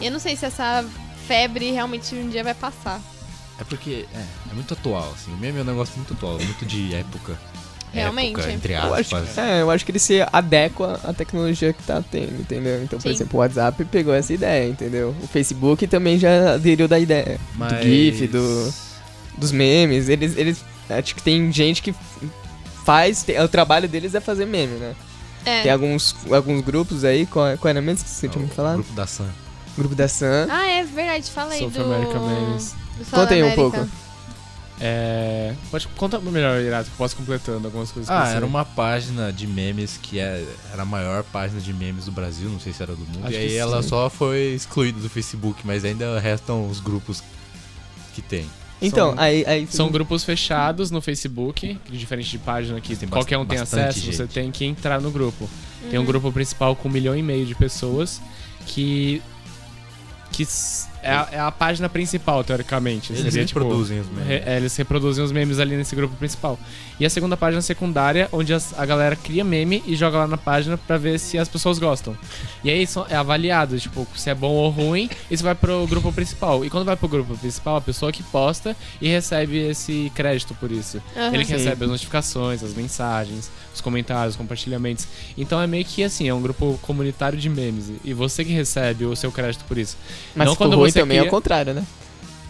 Eu 0.00 0.10
não 0.10 0.18
sei 0.18 0.36
se 0.36 0.44
essa 0.46 0.84
febre 1.26 1.70
realmente 1.70 2.14
um 2.14 2.28
dia 2.28 2.42
vai 2.42 2.54
passar. 2.54 3.00
É 3.58 3.64
porque 3.64 4.06
é, 4.14 4.18
é 4.50 4.54
muito 4.54 4.74
atual, 4.74 5.12
assim. 5.14 5.32
O 5.32 5.36
meme 5.36 5.58
é 5.58 5.62
um 5.62 5.66
negócio 5.66 5.94
muito 5.96 6.14
atual, 6.14 6.38
muito 6.38 6.64
de 6.66 6.94
época. 6.94 7.38
Realmente. 7.92 8.32
época, 8.40 8.50
entre 8.52 8.72
Eu 8.72 8.94
acho, 8.94 9.14
aspas. 9.16 9.36
é, 9.38 9.60
eu 9.60 9.70
acho 9.70 9.84
que 9.84 9.90
ele 9.92 9.98
se 9.98 10.26
adequa 10.32 10.98
à 11.04 11.12
tecnologia 11.12 11.72
que 11.74 11.82
tá 11.82 12.02
tendo, 12.10 12.40
entendeu? 12.40 12.82
Então, 12.82 12.98
por 12.98 13.08
Sim. 13.08 13.14
exemplo, 13.14 13.38
o 13.38 13.40
WhatsApp 13.42 13.84
pegou 13.84 14.14
essa 14.14 14.32
ideia, 14.32 14.68
entendeu? 14.68 15.14
O 15.22 15.26
Facebook 15.26 15.86
também 15.86 16.18
já 16.18 16.54
aderiu 16.54 16.88
da 16.88 16.98
ideia. 16.98 17.38
Mas... 17.54 17.72
Do 17.74 17.82
GIF, 17.82 18.26
do, 18.28 18.74
dos 19.36 19.52
memes. 19.52 20.08
Eles, 20.08 20.36
eles. 20.36 20.64
Acho 20.88 21.14
que 21.14 21.22
tem 21.22 21.52
gente 21.52 21.82
que 21.82 21.94
faz. 22.84 23.22
tem- 23.22 23.38
o 23.40 23.48
trabalho 23.48 23.86
deles 23.88 24.14
é 24.14 24.20
fazer 24.20 24.46
meme, 24.46 24.78
né? 24.78 24.94
É. 25.44 25.62
Tem 25.62 25.70
alguns, 25.72 26.16
alguns 26.30 26.62
grupos 26.62 27.04
aí. 27.04 27.26
Qual, 27.26 27.56
qual 27.58 27.70
era 27.70 27.80
mesmo 27.82 28.04
que 28.04 28.10
você 28.10 28.28
tinha 28.28 28.42
me 28.42 28.50
O 28.50 28.54
falado? 28.54 28.76
grupo 28.76 28.92
da 28.94 29.06
Sam. 29.06 29.28
Grupo 29.76 29.94
da 29.94 30.06
Sam. 30.08 30.46
Ah, 30.50 30.66
é 30.66 30.84
verdade, 30.84 31.30
fala 31.30 31.52
aí 31.54 31.60
South 31.60 31.70
do... 31.70 31.82
America 31.84 32.18
Memes. 32.18 32.74
do 32.98 33.04
South 33.04 33.20
Conta 33.20 33.34
aí 33.34 33.42
um 33.42 33.54
pouco. 33.54 33.88
É. 34.80 35.54
Pode 35.70 35.86
contar 35.88 36.18
melhor, 36.20 36.60
Irato, 36.60 36.86
que 36.86 36.94
eu 36.94 36.98
posso 36.98 37.14
completando 37.16 37.68
algumas 37.68 37.92
coisas 37.92 38.08
que 38.08 38.12
eu 38.14 38.18
Ah, 38.18 38.26
sei. 38.26 38.36
era 38.36 38.44
uma 38.46 38.64
página 38.64 39.32
de 39.32 39.46
memes 39.46 39.98
que 40.02 40.18
é- 40.18 40.44
era 40.72 40.82
a 40.82 40.84
maior 40.84 41.22
página 41.22 41.60
de 41.60 41.72
memes 41.72 42.06
do 42.06 42.12
Brasil, 42.12 42.48
não 42.50 42.58
sei 42.58 42.72
se 42.72 42.82
era 42.82 42.92
do 42.92 43.00
mundo. 43.06 43.20
Acho 43.22 43.28
e 43.28 43.30
que 43.30 43.36
aí 43.36 43.56
ela 43.56 43.80
sim. 43.82 43.88
só 43.90 44.10
foi 44.10 44.54
excluída 44.54 44.98
do 44.98 45.08
Facebook, 45.08 45.60
mas 45.64 45.84
ainda 45.84 46.18
restam 46.18 46.68
os 46.68 46.80
grupos 46.80 47.22
que 48.14 48.20
tem. 48.20 48.46
Então, 48.80 49.10
São- 49.10 49.20
aí. 49.20 49.44
aí 49.46 49.68
São 49.70 49.88
grupos 49.88 50.24
fechados 50.24 50.90
no 50.90 51.00
Facebook, 51.00 51.78
que 51.84 51.96
diferente 51.96 52.28
de 52.30 52.38
página 52.38 52.80
que 52.80 52.96
Tem 52.96 53.08
qualquer 53.08 53.38
um 53.38 53.46
tem 53.46 53.60
bastante 53.60 53.90
acesso, 53.90 54.06
você 54.12 54.22
gente. 54.24 54.32
tem 54.34 54.50
que 54.50 54.64
entrar 54.64 55.00
no 55.00 55.12
grupo. 55.12 55.48
Tem 55.88 55.98
Uhum. 55.98 56.02
um 56.04 56.06
grupo 56.06 56.32
principal 56.32 56.74
com 56.74 56.88
um 56.88 56.92
milhão 56.92 57.16
e 57.16 57.22
meio 57.22 57.46
de 57.46 57.54
pessoas 57.54 58.20
que. 58.66 59.22
Que 60.32 60.46
é 61.02 61.10
a, 61.10 61.28
é 61.32 61.38
a 61.40 61.50
página 61.50 61.88
principal, 61.88 62.42
teoricamente. 62.44 63.12
Eles 63.12 63.22
Seria, 63.32 63.44
tipo, 63.46 63.60
reproduzem 63.60 64.00
os 64.00 64.08
memes. 64.08 64.26
re- 64.28 64.42
é, 64.46 64.56
eles 64.56 64.76
reproduzem 64.76 65.24
os 65.24 65.32
memes 65.32 65.58
ali 65.58 65.76
nesse 65.76 65.94
grupo 65.96 66.14
principal. 66.16 66.58
E 67.00 67.04
a 67.06 67.10
segunda 67.10 67.36
página 67.36 67.60
secundária, 67.60 68.28
onde 68.32 68.54
as- 68.54 68.78
a 68.78 68.86
galera 68.86 69.16
cria 69.16 69.42
meme 69.44 69.82
e 69.86 69.96
joga 69.96 70.18
lá 70.18 70.26
na 70.26 70.36
página 70.36 70.78
pra 70.78 70.96
ver 70.96 71.18
se 71.18 71.36
as 71.38 71.48
pessoas 71.48 71.78
gostam. 71.78 72.16
E 72.62 72.70
aí 72.70 72.86
só- 72.86 73.06
é 73.10 73.16
avaliado, 73.16 73.78
tipo, 73.80 74.06
se 74.16 74.30
é 74.30 74.34
bom 74.34 74.52
ou 74.52 74.70
ruim, 74.70 75.10
isso 75.30 75.42
vai 75.42 75.54
pro 75.54 75.86
grupo 75.86 76.12
principal. 76.12 76.64
E 76.64 76.70
quando 76.70 76.84
vai 76.84 76.96
pro 76.96 77.08
grupo 77.08 77.36
principal, 77.36 77.76
a 77.76 77.80
pessoa 77.80 78.12
que 78.12 78.22
posta 78.22 78.76
e 79.00 79.08
recebe 79.08 79.56
esse 79.58 80.12
crédito 80.14 80.54
por 80.54 80.70
isso. 80.70 81.02
Aham. 81.16 81.34
Ele 81.34 81.44
que 81.44 81.52
recebe 81.52 81.84
as 81.84 81.90
notificações, 81.90 82.62
as 82.62 82.74
mensagens, 82.74 83.50
os 83.74 83.80
comentários, 83.80 84.34
os 84.34 84.36
compartilhamentos. 84.36 85.06
Então 85.36 85.60
é 85.60 85.66
meio 85.66 85.84
que 85.84 86.04
assim, 86.04 86.28
é 86.28 86.34
um 86.34 86.40
grupo 86.42 86.78
comunitário 86.82 87.38
de 87.38 87.48
memes. 87.48 87.90
E 88.04 88.12
você 88.12 88.44
que 88.44 88.52
recebe 88.52 89.04
o 89.04 89.16
seu 89.16 89.32
crédito 89.32 89.64
por 89.64 89.76
isso. 89.78 89.96
Mas 90.36 90.46
não 90.46 90.54
quando 90.54 90.76
ruim 90.76 90.91
você 90.92 91.00
também 91.00 91.18
é 91.18 91.20
cria- 91.20 91.28
o 91.28 91.30
contrário, 91.30 91.74
né? 91.74 91.84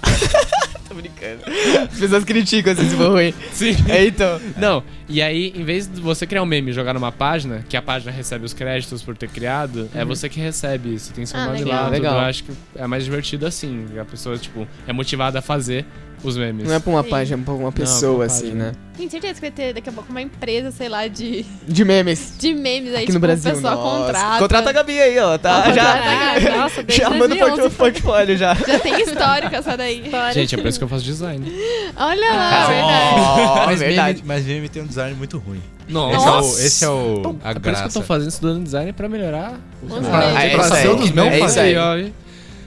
Tô 0.88 0.94
brincando. 0.94 1.42
As 1.90 1.98
pessoas 1.98 2.24
criticam 2.24 2.72
assim 2.72 2.88
se 2.88 2.96
for 2.96 3.10
ruim. 3.12 3.32
Sim. 3.52 3.74
É, 3.88 4.04
então. 4.04 4.38
Não, 4.58 4.84
e 5.08 5.22
aí, 5.22 5.52
em 5.56 5.64
vez 5.64 5.88
de 5.88 6.00
você 6.00 6.26
criar 6.26 6.42
um 6.42 6.46
meme 6.46 6.70
e 6.70 6.74
jogar 6.74 6.92
numa 6.92 7.10
página, 7.10 7.64
que 7.68 7.76
a 7.76 7.82
página 7.82 8.12
recebe 8.12 8.44
os 8.44 8.52
créditos 8.52 9.02
por 9.02 9.16
ter 9.16 9.28
criado, 9.30 9.88
é 9.94 10.04
você 10.04 10.28
que 10.28 10.38
recebe 10.38 10.94
isso. 10.94 11.12
Tem 11.14 11.24
seu 11.24 11.38
Ah, 11.40 11.46
nome 11.46 11.58
legal. 11.60 11.72
lá, 11.74 11.82
tudo. 11.84 11.92
Legal. 11.92 12.14
Eu 12.14 12.20
acho 12.20 12.44
que 12.44 12.52
é 12.76 12.86
mais 12.86 13.04
divertido 13.04 13.46
assim. 13.46 13.86
A 13.98 14.04
pessoa, 14.04 14.36
tipo, 14.36 14.66
é 14.86 14.92
motivada 14.92 15.38
a 15.38 15.42
fazer 15.42 15.86
os 16.22 16.36
memes. 16.36 16.66
Não 16.68 16.74
é 16.74 16.78
pra 16.78 16.90
uma 16.92 17.02
Sim. 17.02 17.08
página, 17.10 17.40
é 17.42 17.44
pra 17.44 17.54
uma 17.54 17.72
pra 17.72 17.80
pessoa, 17.84 18.14
uma 18.16 18.24
assim, 18.24 18.42
página. 18.48 18.64
né? 18.66 18.72
Tenho 18.96 19.10
certeza 19.10 19.34
que 19.34 19.40
vai 19.40 19.50
ter 19.50 19.72
daqui 19.72 19.88
a 19.88 19.92
pouco 19.92 20.10
uma 20.10 20.20
empresa, 20.20 20.70
sei 20.70 20.88
lá, 20.88 21.06
de, 21.08 21.44
De 21.66 21.84
memes. 21.84 22.34
de 22.38 22.52
memes 22.54 22.90
aí, 22.90 22.96
Aqui 22.96 23.06
tipo, 23.06 23.14
no 23.14 23.20
Brasil. 23.20 23.50
o 23.50 23.54
pessoal 23.54 23.74
Nossa. 23.76 24.06
contrata. 24.06 24.38
Contrata 24.38 24.70
a 24.70 24.72
Gabi 24.72 25.00
aí, 25.00 25.18
ó. 25.18 25.38
Tá, 25.38 25.72
já. 25.72 25.94
Gabi. 26.34 26.56
Nossa, 26.56 26.84
Já 26.88 27.10
manda 27.10 27.24
o 27.24 27.38
2011. 27.38 27.60
portfólio- 27.60 27.70
portfólio 27.92 28.36
já. 28.36 28.54
Já 28.54 28.78
tem 28.78 29.00
histórico 29.02 29.54
essa 29.54 29.76
daí. 29.76 30.04
Gente, 30.34 30.54
é 30.54 30.58
por 30.58 30.66
isso 30.68 30.78
que 30.78 30.84
eu 30.84 30.88
faço 30.88 31.04
design. 31.04 31.50
Olha 31.96 32.30
lá, 32.30 32.64
Ah, 32.64 32.66
verdade. 32.68 33.40
Ó, 33.62 33.66
mas, 33.66 33.80
verdade. 33.80 34.16
meme, 34.18 34.28
mas 34.28 34.44
meme 34.46 34.68
tem 34.68 34.82
um 34.82 34.86
design 34.86 35.14
muito 35.16 35.38
ruim. 35.38 35.62
Nossa. 35.88 36.16
Esse 36.16 36.26
é 36.28 36.30
o, 36.58 36.66
esse 36.66 36.84
é 36.84 36.88
o 36.88 37.16
Então, 37.18 37.38
a 37.42 37.50
é 37.50 37.54
por 37.54 37.72
isso 37.72 37.82
que 37.82 37.88
eu 37.88 37.92
tô 37.92 38.02
fazendo, 38.02 38.28
estudando 38.28 38.62
design 38.64 38.92
pra 38.92 39.08
melhorar. 39.08 39.58
Os 39.82 39.92
Ah, 39.92 40.44
é 40.78 40.90
um 40.90 40.96
dos 40.96 41.10
não 41.12 41.24
É 41.26 41.30
isso 41.38 41.40
fazer, 41.40 41.60
aí. 41.60 41.76
ó. 41.78 42.10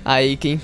Aí, 0.04 0.38
quem. 0.38 0.60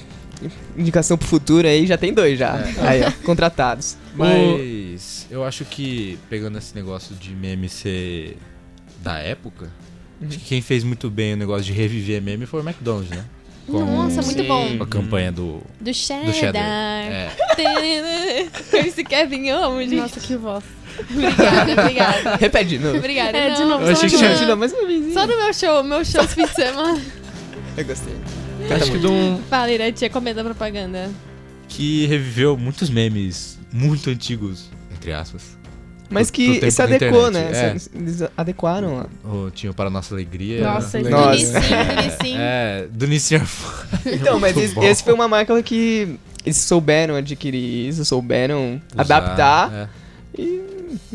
Indicação 0.77 1.17
pro 1.17 1.27
futuro 1.27 1.67
aí 1.67 1.85
já 1.85 1.97
tem 1.97 2.13
dois 2.13 2.37
já. 2.37 2.55
Aí, 2.81 3.03
ó. 3.03 3.11
Contratados. 3.23 3.97
Mas 4.15 5.27
eu 5.29 5.43
acho 5.43 5.65
que, 5.65 6.17
pegando 6.29 6.57
esse 6.57 6.73
negócio 6.75 7.15
de 7.15 7.31
meme 7.31 7.69
ser 7.69 8.37
da 9.01 9.17
época, 9.19 9.69
acho 10.21 10.37
que 10.39 10.45
quem 10.45 10.61
fez 10.61 10.83
muito 10.83 11.09
bem 11.09 11.33
o 11.33 11.37
negócio 11.37 11.63
de 11.63 11.73
reviver 11.73 12.21
meme 12.21 12.45
foi 12.45 12.61
o 12.61 12.63
McDonald's, 12.67 13.09
né? 13.09 13.25
Com 13.67 13.85
Nossa, 13.85 14.21
muito 14.21 14.43
bom. 14.43 14.77
a 14.81 14.85
campanha 14.85 15.31
do, 15.31 15.61
Do 15.79 15.93
cheddar. 15.93 16.25
do 16.25 16.33
cheddar. 16.33 16.63
É. 16.63 17.31
Com 18.69 18.77
esse 18.77 19.03
Kevin, 19.03 19.47
eu 19.47 19.63
amo, 19.63 19.81
gente. 19.81 19.95
Nossa, 19.95 20.19
que 20.19 20.35
voz. 20.35 20.63
Obrigada, 21.09 21.71
obrigada. 21.81 22.35
Repete 22.39 22.69
de 22.69 22.79
novo. 22.79 22.97
Obrigada. 22.97 23.37
É, 23.37 23.51
de 23.51 23.61
não, 23.61 23.69
novo, 23.69 23.83
só 23.83 23.91
Eu 23.91 23.93
achei 23.93 24.09
que 24.09 24.35
De 24.35 24.45
novo, 24.45 24.57
mais 24.57 24.73
uma 24.73 24.87
vez. 24.87 25.13
Só 25.13 25.25
no 25.25 25.37
meu 25.37 25.53
show, 25.53 25.83
meu 25.83 26.05
show 26.05 26.23
esse 26.23 26.35
fim 26.35 26.45
de 26.45 26.53
semana. 26.53 27.01
Eu 27.77 27.85
gostei. 27.85 28.15
Acho 28.75 28.91
que 28.91 28.99
de 28.99 29.07
um. 29.07 29.39
Fala, 29.49 29.71
Iratia, 29.71 30.09
comenta 30.09 30.41
a 30.41 30.43
propaganda. 30.43 31.09
Que 31.67 32.05
reviveu 32.07 32.57
muitos 32.57 32.89
memes 32.89 33.57
muito 33.71 34.09
antigos, 34.09 34.69
entre 34.93 35.13
aspas. 35.13 35.57
Mas 36.09 36.27
Do- 36.27 36.33
que 36.33 36.69
se 36.69 36.81
adequou, 36.81 37.31
né? 37.31 37.49
é. 37.53 37.75
Eles 37.97 38.21
adequaram 38.35 38.97
lá. 38.97 39.05
Ou 39.23 39.49
tinha 39.49 39.71
Para 39.73 39.89
Nossa 39.89 40.13
Alegria. 40.13 40.61
Nossa. 40.61 40.97
Nissin, 40.99 41.09
do 41.09 42.01
Nissin. 42.01 42.35
É, 42.37 42.87
do 42.91 43.07
Nissin 43.07 43.35
Então, 44.05 44.37
mas 44.37 44.53
Muito 44.55 44.77
esse, 44.77 44.85
esse 44.85 45.03
foi 45.03 45.13
uma 45.13 45.29
marca 45.29 45.63
que 45.63 46.19
eles 46.45 46.57
souberam 46.57 47.15
adquirir 47.15 47.87
isso, 47.87 48.03
souberam 48.03 48.81
Usar, 48.93 49.01
adaptar. 49.17 49.71
é. 49.73 49.87
E. 50.41 50.61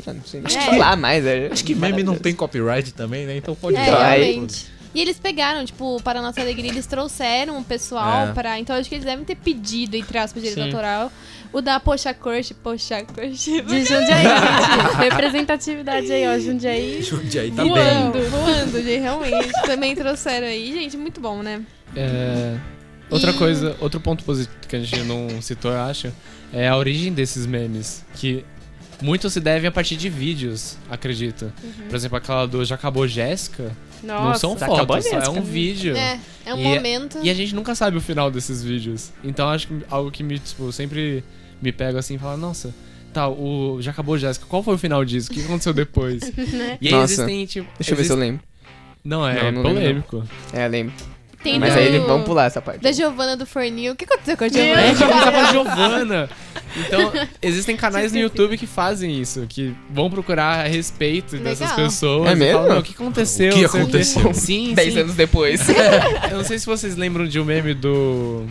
não 0.07 0.23
sei 0.25 0.41
nem 0.41 0.57
É. 0.57 0.61
falar 0.63 0.97
mais. 0.97 1.27
é- 1.27 1.49
Acho 1.53 1.63
que 1.65 1.75
meme 1.75 2.03
não 2.03 2.17
tem 2.17 2.35
copyright 2.35 2.95
também, 2.95 3.27
né? 3.27 3.37
Então 3.37 3.55
pode 3.55 3.77
É, 3.77 3.83
usar. 3.83 4.07
aí- 4.07 4.31
realmente. 4.33 4.67
E 4.97 5.01
eles 5.03 5.19
pegaram, 5.19 5.63
tipo, 5.65 6.01
para 6.03 6.21
a 6.21 6.23
nossa 6.23 6.41
alegria, 6.41 6.71
eles 6.71 6.87
trouxeram 6.87 7.59
o 7.59 7.63
pessoal 7.65 8.29
É. 8.29 8.33
pra. 8.33 8.59
Então 8.59 8.75
acho 8.75 8.89
que 8.89 8.95
eles 8.95 9.05
devem 9.05 9.25
ter 9.27 9.37
pedido, 9.37 9.95
entre 9.95 10.17
aspas, 10.17 10.43
direito 10.43 10.63
autoral. 10.75 11.13
O 11.53 11.61
da 11.61 11.79
Poxa 11.79 12.15
Crush, 12.15 12.53
Poxa 12.63 13.03
Crush. 13.05 13.45
De 13.45 13.85
Jundiaí, 13.85 14.25
gente. 14.25 15.09
Representatividade 15.11 16.11
aí, 16.11 16.27
ó. 16.27 16.39
Jundiaí. 16.39 17.03
Jundiaí 17.03 17.51
tá 17.51 17.63
bem. 17.63 17.73
voando, 17.73 18.31
voando, 18.31 18.83
gente, 18.83 19.01
realmente. 19.01 19.53
Também 19.67 19.95
trouxeram 19.95 20.47
aí. 20.47 20.73
Gente, 20.73 20.97
muito 20.97 21.21
bom, 21.21 21.43
né? 21.43 21.63
É, 21.95 22.57
Outra 23.11 23.31
E- 23.31 23.35
coisa, 23.35 23.77
outro 23.81 24.01
ponto 24.01 24.25
positivo 24.25 24.57
que 24.69 24.77
a 24.77 24.81
gente 24.81 25.01
não 25.03 25.41
citou, 25.41 25.71
eu 25.73 25.81
acho, 25.83 26.13
é 26.53 26.69
a 26.69 26.77
origem 26.77 27.13
desses 27.13 27.47
memes. 27.47 28.05
Que 28.15 28.45
muito 29.01 29.29
se 29.31 29.41
devem 29.41 29.69
a 29.69 29.73
partir 29.73 29.97
de 29.97 30.09
vídeos, 30.09 30.77
acredito. 30.91 31.53
Uhum. 31.63 31.73
Por 31.89 31.95
exemplo, 31.97 32.17
aquela 32.19 32.47
do 32.47 32.65
Já 32.65 32.75
Acabou 32.75 33.07
Jéssica. 33.07 33.71
Não 34.03 34.25
Nossa. 34.25 34.41
são 34.41 34.53
acabou 34.55 35.01
fotos, 35.01 35.07
é 35.07 35.29
um 35.29 35.43
vídeo. 35.43 35.97
É, 35.97 36.19
é 36.45 36.55
um 36.55 36.59
E- 36.59 36.65
momento. 36.65 37.19
E 37.23 37.31
a 37.31 37.35
gente 37.35 37.55
nunca 37.55 37.75
sabe 37.75 37.97
o 37.97 38.01
final 38.01 38.31
desses 38.31 38.63
vídeos. 38.63 39.13
Então 39.25 39.49
acho 39.49 39.69
que 39.69 39.81
algo 39.91 40.11
que 40.11 40.23
me, 40.23 40.39
tipo, 40.39 40.71
sempre 40.73 41.23
me 41.61 41.73
pega 41.73 41.99
assim 41.99 42.15
e 42.15 42.19
fala, 42.19 42.37
nossa, 42.37 42.75
tá, 43.13 43.29
o 43.29 43.79
Já 43.81 43.91
Acabou 43.91 44.17
Jéssica, 44.19 44.47
qual 44.47 44.63
foi 44.63 44.75
o 44.75 44.79
final 44.79 45.05
disso? 45.05 45.31
O 45.31 45.35
que 45.35 45.43
aconteceu 45.45 45.73
depois? 45.73 46.21
Né? 46.53 46.79
E 46.81 46.89
aí 46.89 46.95
Nossa. 46.95 47.13
existem, 47.15 47.47
tipo. 47.47 47.69
Deixa 47.79 47.93
eu 47.93 47.97
ver 47.97 48.05
se 48.05 48.11
eu 48.13 48.17
existe- 48.17 48.31
lembro. 48.31 48.43
Não, 49.05 49.27
é 49.27 49.51
Não, 49.53 49.63
não 49.63 49.73
lembro, 49.73 50.03
polêmico. 50.03 50.25
É, 50.53 50.67
lembro. 50.69 50.93
Tem 51.43 51.61
Mas 51.61 51.75
do- 51.75 51.79
aí 51.79 51.99
vamos 52.01 52.27
pular 52.27 52.47
essa 52.47 52.61
parte. 52.61 52.81
Da 52.83 52.91
Giovana 52.91 53.37
do 53.37 53.47
Fornil. 53.47 53.93
O 53.93 53.97
que 53.97 54.05
aconteceu 54.05 54.37
com 54.37 54.43
a 54.45 54.47
É, 54.49 54.95
Giovana? 54.95 55.31
com 55.33 55.39
a 55.39 55.53
Giovana. 55.53 56.31
Então, 56.79 57.13
existem 57.43 57.77
canais 57.77 58.13
no 58.13 58.19
YouTube 58.19 58.57
que 58.59 58.67
fazem 58.67 59.21
isso, 59.21 59.47
que 59.49 59.75
vão 59.91 60.11
procurar 60.11 60.65
a 60.65 60.69
respeito 60.69 61.37
dessas 61.39 61.71
Legal. 61.71 61.77
pessoas. 61.87 62.31
É 62.31 62.35
mesmo? 62.35 62.53
falam, 62.55 62.71
"Meu, 62.73 62.81
o 62.81 62.83
que 62.83 62.93
aconteceu? 62.93 63.53
O 63.53 63.59
que 63.59 63.65
aconteceu?" 63.65 64.35
Sim, 64.35 64.73
Dez 64.77 64.93
sim. 64.93 65.01
anos 65.01 65.15
depois. 65.15 65.61
Eu 66.31 66.37
não 66.39 66.45
sei 66.45 66.59
se 66.59 66.67
vocês 66.67 66.97
lembram 66.97 67.27
de 67.27 67.41
um 67.41 67.45
meme 67.45 67.75
do. 67.75 68.45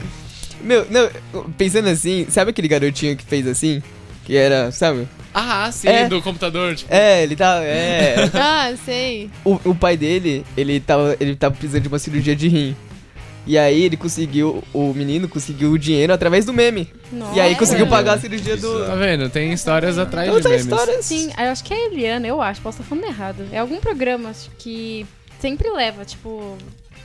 Meu, 0.61 0.87
não, 0.89 1.09
pensando 1.57 1.87
assim, 1.89 2.25
sabe 2.29 2.49
aquele 2.51 2.67
garotinho 2.67 3.15
que 3.15 3.23
fez 3.23 3.45
assim? 3.47 3.83
Que 4.23 4.35
era, 4.35 4.71
sabe? 4.71 5.07
Ah, 5.31 5.69
sim, 5.71 5.87
É. 5.87 6.07
do 6.07 6.21
computador. 6.21 6.75
Tipo, 6.75 6.91
É, 6.93 7.21
ele 7.21 7.35
tá. 7.35 7.59
É. 7.61 8.15
Ah, 8.33 8.73
sei. 8.85 9.29
o, 9.43 9.59
o 9.65 9.75
pai 9.75 9.95
dele, 9.97 10.43
ele 10.57 10.79
tava, 10.79 11.15
ele 11.19 11.35
tava 11.35 11.53
precisando 11.53 11.83
de 11.83 11.87
uma 11.89 11.99
cirurgia 11.99 12.35
de 12.35 12.47
rim. 12.47 12.75
E 13.47 13.57
aí 13.57 13.83
ele 13.83 13.95
conseguiu, 13.97 14.63
o 14.73 14.93
menino 14.93 15.27
conseguiu 15.27 15.71
o 15.71 15.77
dinheiro 15.77 16.11
através 16.13 16.45
do 16.45 16.53
meme. 16.53 16.89
Nossa. 17.11 17.35
E 17.37 17.39
aí 17.41 17.55
conseguiu 17.55 17.85
É. 17.85 17.89
pagar 17.89 18.13
a 18.13 18.19
cirurgia 18.19 18.57
do. 18.57 18.85
Tá 18.85 18.95
vendo? 18.95 19.29
Tem 19.29 19.51
histórias 19.53 19.97
atrás 19.97 20.27
de 20.29 20.33
Outra 20.35 20.49
memes. 20.49 20.65
história. 20.65 21.01
Sim, 21.01 21.31
eu 21.37 21.45
acho 21.51 21.63
que 21.63 21.73
é 21.73 21.77
a 21.77 21.85
Eliana, 21.87 22.27
eu 22.27 22.41
acho, 22.41 22.61
posso 22.61 22.81
estar 22.81 22.89
falando 22.89 23.05
errado. 23.05 23.45
É 23.51 23.59
algum 23.59 23.79
programa 23.79 24.31
que 24.57 25.05
sempre 25.39 25.69
leva, 25.69 26.03
tipo, 26.05 26.57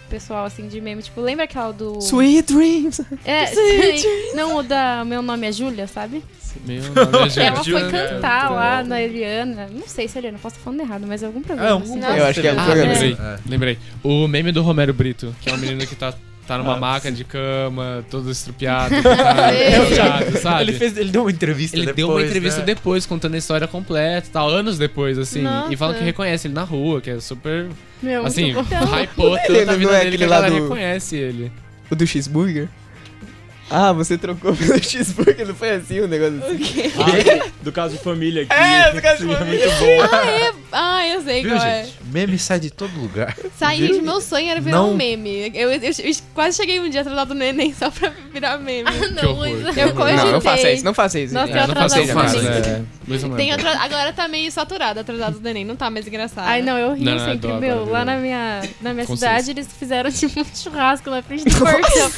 pessoal 0.08 0.44
assim 0.46 0.66
de 0.66 0.80
meme. 0.80 1.02
Tipo, 1.02 1.20
lembra 1.20 1.44
aquela 1.44 1.72
do. 1.72 1.98
Sweet 1.98 2.52
Dreams. 2.54 3.00
É, 3.24 3.46
sim. 3.46 4.34
Não, 4.34 4.56
o 4.56 4.62
da 4.62 5.04
Meu 5.04 5.20
Nome 5.22 5.46
é 5.46 5.52
Júlia, 5.52 5.86
sabe? 5.86 6.24
Meu 6.66 6.82
nome 6.82 7.28
é 7.36 7.42
Ela 7.46 7.62
Júlia. 7.62 7.80
foi 7.80 7.90
cantar 7.90 8.50
lá 8.50 8.82
na 8.82 9.00
Eliana. 9.00 9.68
Não 9.72 9.86
sei 9.86 10.08
se 10.08 10.18
é 10.18 10.20
Eliana, 10.20 10.38
posso 10.38 10.56
estar 10.56 10.64
falando 10.64 10.80
errado, 10.80 11.04
mas 11.06 11.22
é 11.22 11.26
algum 11.26 11.42
programa. 11.42 11.68
É, 11.68 11.72
assim. 11.74 11.90
algum 11.92 12.00
Não, 12.00 12.16
Eu 12.16 12.24
acho 12.26 12.40
que 12.40 12.48
é 12.48 12.52
um 12.52 12.58
Ah, 12.58 12.64
programa. 12.64 12.92
lembrei. 12.92 13.12
É. 13.20 13.38
Lembrei. 13.46 13.78
O 14.02 14.26
meme 14.26 14.50
do 14.50 14.62
Romero 14.62 14.92
Brito, 14.92 15.32
que 15.40 15.48
é 15.48 15.54
um 15.54 15.58
menino 15.58 15.86
que 15.86 15.94
tá 15.94 16.12
tá 16.50 16.58
numa 16.58 16.76
maca 16.76 17.12
de 17.12 17.22
cama, 17.22 18.04
todo 18.10 18.28
estrupiado, 18.28 18.94
tá 19.02 19.52
chateado, 19.86 20.38
sabe? 20.38 20.62
Ele, 20.62 20.72
fez, 20.72 20.96
ele 20.96 21.10
deu 21.12 21.22
uma 21.22 21.30
entrevista 21.30 21.76
Ele 21.76 21.86
depois, 21.86 21.96
deu 21.96 22.08
uma 22.10 22.22
entrevista 22.22 22.60
né? 22.60 22.66
depois, 22.66 23.06
contando 23.06 23.34
a 23.34 23.38
história 23.38 23.68
completa 23.68 24.26
e 24.26 24.30
tal, 24.30 24.48
anos 24.48 24.76
depois, 24.76 25.16
assim. 25.16 25.42
Nossa. 25.42 25.72
E 25.72 25.76
fala 25.76 25.94
que 25.94 26.02
reconhece 26.02 26.48
ele 26.48 26.54
na 26.54 26.64
rua, 26.64 27.00
que 27.00 27.08
é 27.08 27.20
super. 27.20 27.68
Meu, 28.02 28.26
assim, 28.26 28.52
hypou 28.52 29.36
Ele 29.38 29.58
tanto 29.58 29.70
a 29.70 29.76
vida 29.76 29.92
é 29.92 30.04
dele 30.04 30.18
que 30.18 30.24
a 30.24 30.26
galera 30.26 30.52
do- 30.52 30.62
reconhece 30.62 31.16
ele. 31.16 31.52
O 31.88 31.94
do 31.94 32.06
cheeseburger? 32.06 32.68
Ah, 33.70 33.92
você 33.92 34.18
trocou 34.18 34.54
pelo 34.56 34.82
cheeseburger, 34.82 35.46
não 35.46 35.54
foi 35.54 35.70
assim 35.70 36.00
o 36.00 36.08
negócio 36.08 36.42
assim? 36.44 36.92
Ah, 36.98 37.46
do 37.62 37.70
caso 37.70 37.96
de 37.96 38.02
família 38.02 38.42
aqui. 38.42 38.52
É, 38.52 38.92
do 38.92 39.00
caso 39.00 39.18
de 39.18 39.22
Sim, 39.28 39.32
é 39.32 39.36
família. 39.36 39.66
muito 39.66 39.78
bom. 39.80 40.08
Ah, 40.16 40.26
é? 40.26 40.52
Ah, 40.72 41.08
eu 41.08 41.22
sei 41.22 41.42
Viu, 41.42 41.54
qual 41.56 41.64
é. 41.66 41.84
gente? 41.84 41.96
Meme 42.12 42.38
sai 42.38 42.58
de 42.60 42.70
todo 42.70 42.92
lugar. 43.00 43.36
Sai, 43.56 43.76
gente, 43.76 44.00
meu 44.02 44.20
sonho 44.20 44.48
era 44.50 44.60
virar 44.60 44.78
Não. 44.78 44.90
um 44.90 44.96
meme. 44.96 45.52
Eu, 45.54 45.70
eu- 45.72 45.80
eu 45.82 46.14
quase 46.34 46.56
cheguei 46.56 46.80
um 46.80 46.88
dia 46.90 47.02
atrasado 47.02 47.34
no 47.34 47.42
Enem 47.44 47.72
só 47.72 47.90
pra 47.90 48.12
virar 48.32 48.58
meme. 48.58 48.90
Que 48.90 49.26
horror. 49.26 49.46
Eu 49.48 49.94
cogitei. 49.94 50.16
Não, 50.16 50.32
não 50.32 50.40
faça 50.40 50.70
isso, 50.72 50.84
não 50.84 50.94
faça 50.94 51.20
isso. 51.20 51.34
Nossa, 51.34 51.52
É, 51.52 51.66
não 51.66 51.74
faça 51.74 52.00
isso, 52.00 52.14
não 52.14 52.24
Enem. 52.24 52.70
é. 52.72 52.82
Não 53.06 53.16
é 53.34 53.36
Tem 53.36 53.48
bom. 53.48 53.54
atra- 53.54 53.80
Agora 53.84 54.12
tá 54.12 54.26
meio 54.28 54.50
saturado 54.50 55.00
atrasado 55.00 55.38
do 55.38 55.48
Enem, 55.48 55.64
não 55.64 55.76
tá 55.76 55.88
mais 55.90 56.06
engraçado. 56.06 56.46
Ai, 56.48 56.62
não, 56.62 56.76
eu 56.76 56.94
rio 56.94 57.04
Não, 57.04 57.14
não, 57.16 57.22
é 57.22 57.32
sempre. 57.32 57.48
dó 57.48 57.58
Meu, 57.60 57.82
agora, 57.82 57.90
lá 57.90 58.04
na 58.04 58.16
minha, 58.16 58.62
na 58.80 58.92
minha 58.94 59.06
cidade, 59.06 59.50
eles 59.52 59.68
fizeram 59.78 60.10
tipo 60.10 60.40
um 60.40 60.44
churrasco 60.54 61.08
na 61.10 61.22
frente 61.22 61.44
do 61.44 61.50
portão 61.58 62.10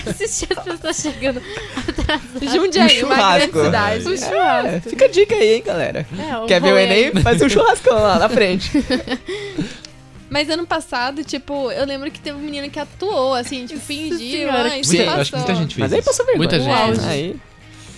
pra 0.00 0.10
assistir 0.10 0.48
as 0.56 0.64
pessoas 0.64 0.96
chegando 0.96 1.42
atrasadas. 1.76 2.52
Jundiaí, 2.52 3.02
Um 3.02 3.06
uma 3.06 3.16
grande 3.16 3.52
churrasco. 3.52 3.64
cidade. 3.64 4.08
Um 4.08 4.16
churrasco. 4.16 4.68
É, 4.68 4.80
fica 4.80 5.04
a 5.04 5.08
dica 5.08 5.34
aí, 5.34 5.54
hein, 5.54 5.62
galera. 5.64 6.06
É, 6.18 6.46
Quer 6.46 6.60
ver 6.60 6.72
o. 6.72 6.78
Enem? 6.78 7.12
Faz 7.22 7.40
um 7.42 7.48
churrascão 7.48 7.94
lá 7.94 8.18
na 8.18 8.28
frente. 8.28 8.70
Mas 10.30 10.48
ano 10.48 10.66
passado, 10.66 11.22
tipo, 11.22 11.70
eu 11.72 11.84
lembro 11.84 12.10
que 12.10 12.18
teve 12.18 12.38
um 12.38 12.40
menino 12.40 12.70
que 12.70 12.78
atuou, 12.80 13.34
assim, 13.34 13.66
tipo, 13.66 13.78
fingiu. 13.80 14.18
senhora, 14.18 14.70
Ah, 14.72 14.78
isso 14.78 14.90
Sim, 14.90 15.04
passou. 15.04 15.20
Acho 15.20 15.30
que 15.30 15.36
muita 15.36 15.54
gente 15.54 15.74
fez 15.74 15.78
Mas 15.78 15.92
aí 15.92 16.02
passou 16.02 16.24
vergonha. 16.24 16.48
Muita 16.48 16.58
gente. 16.58 17.00
É, 17.06 17.08
Aí, 17.10 17.36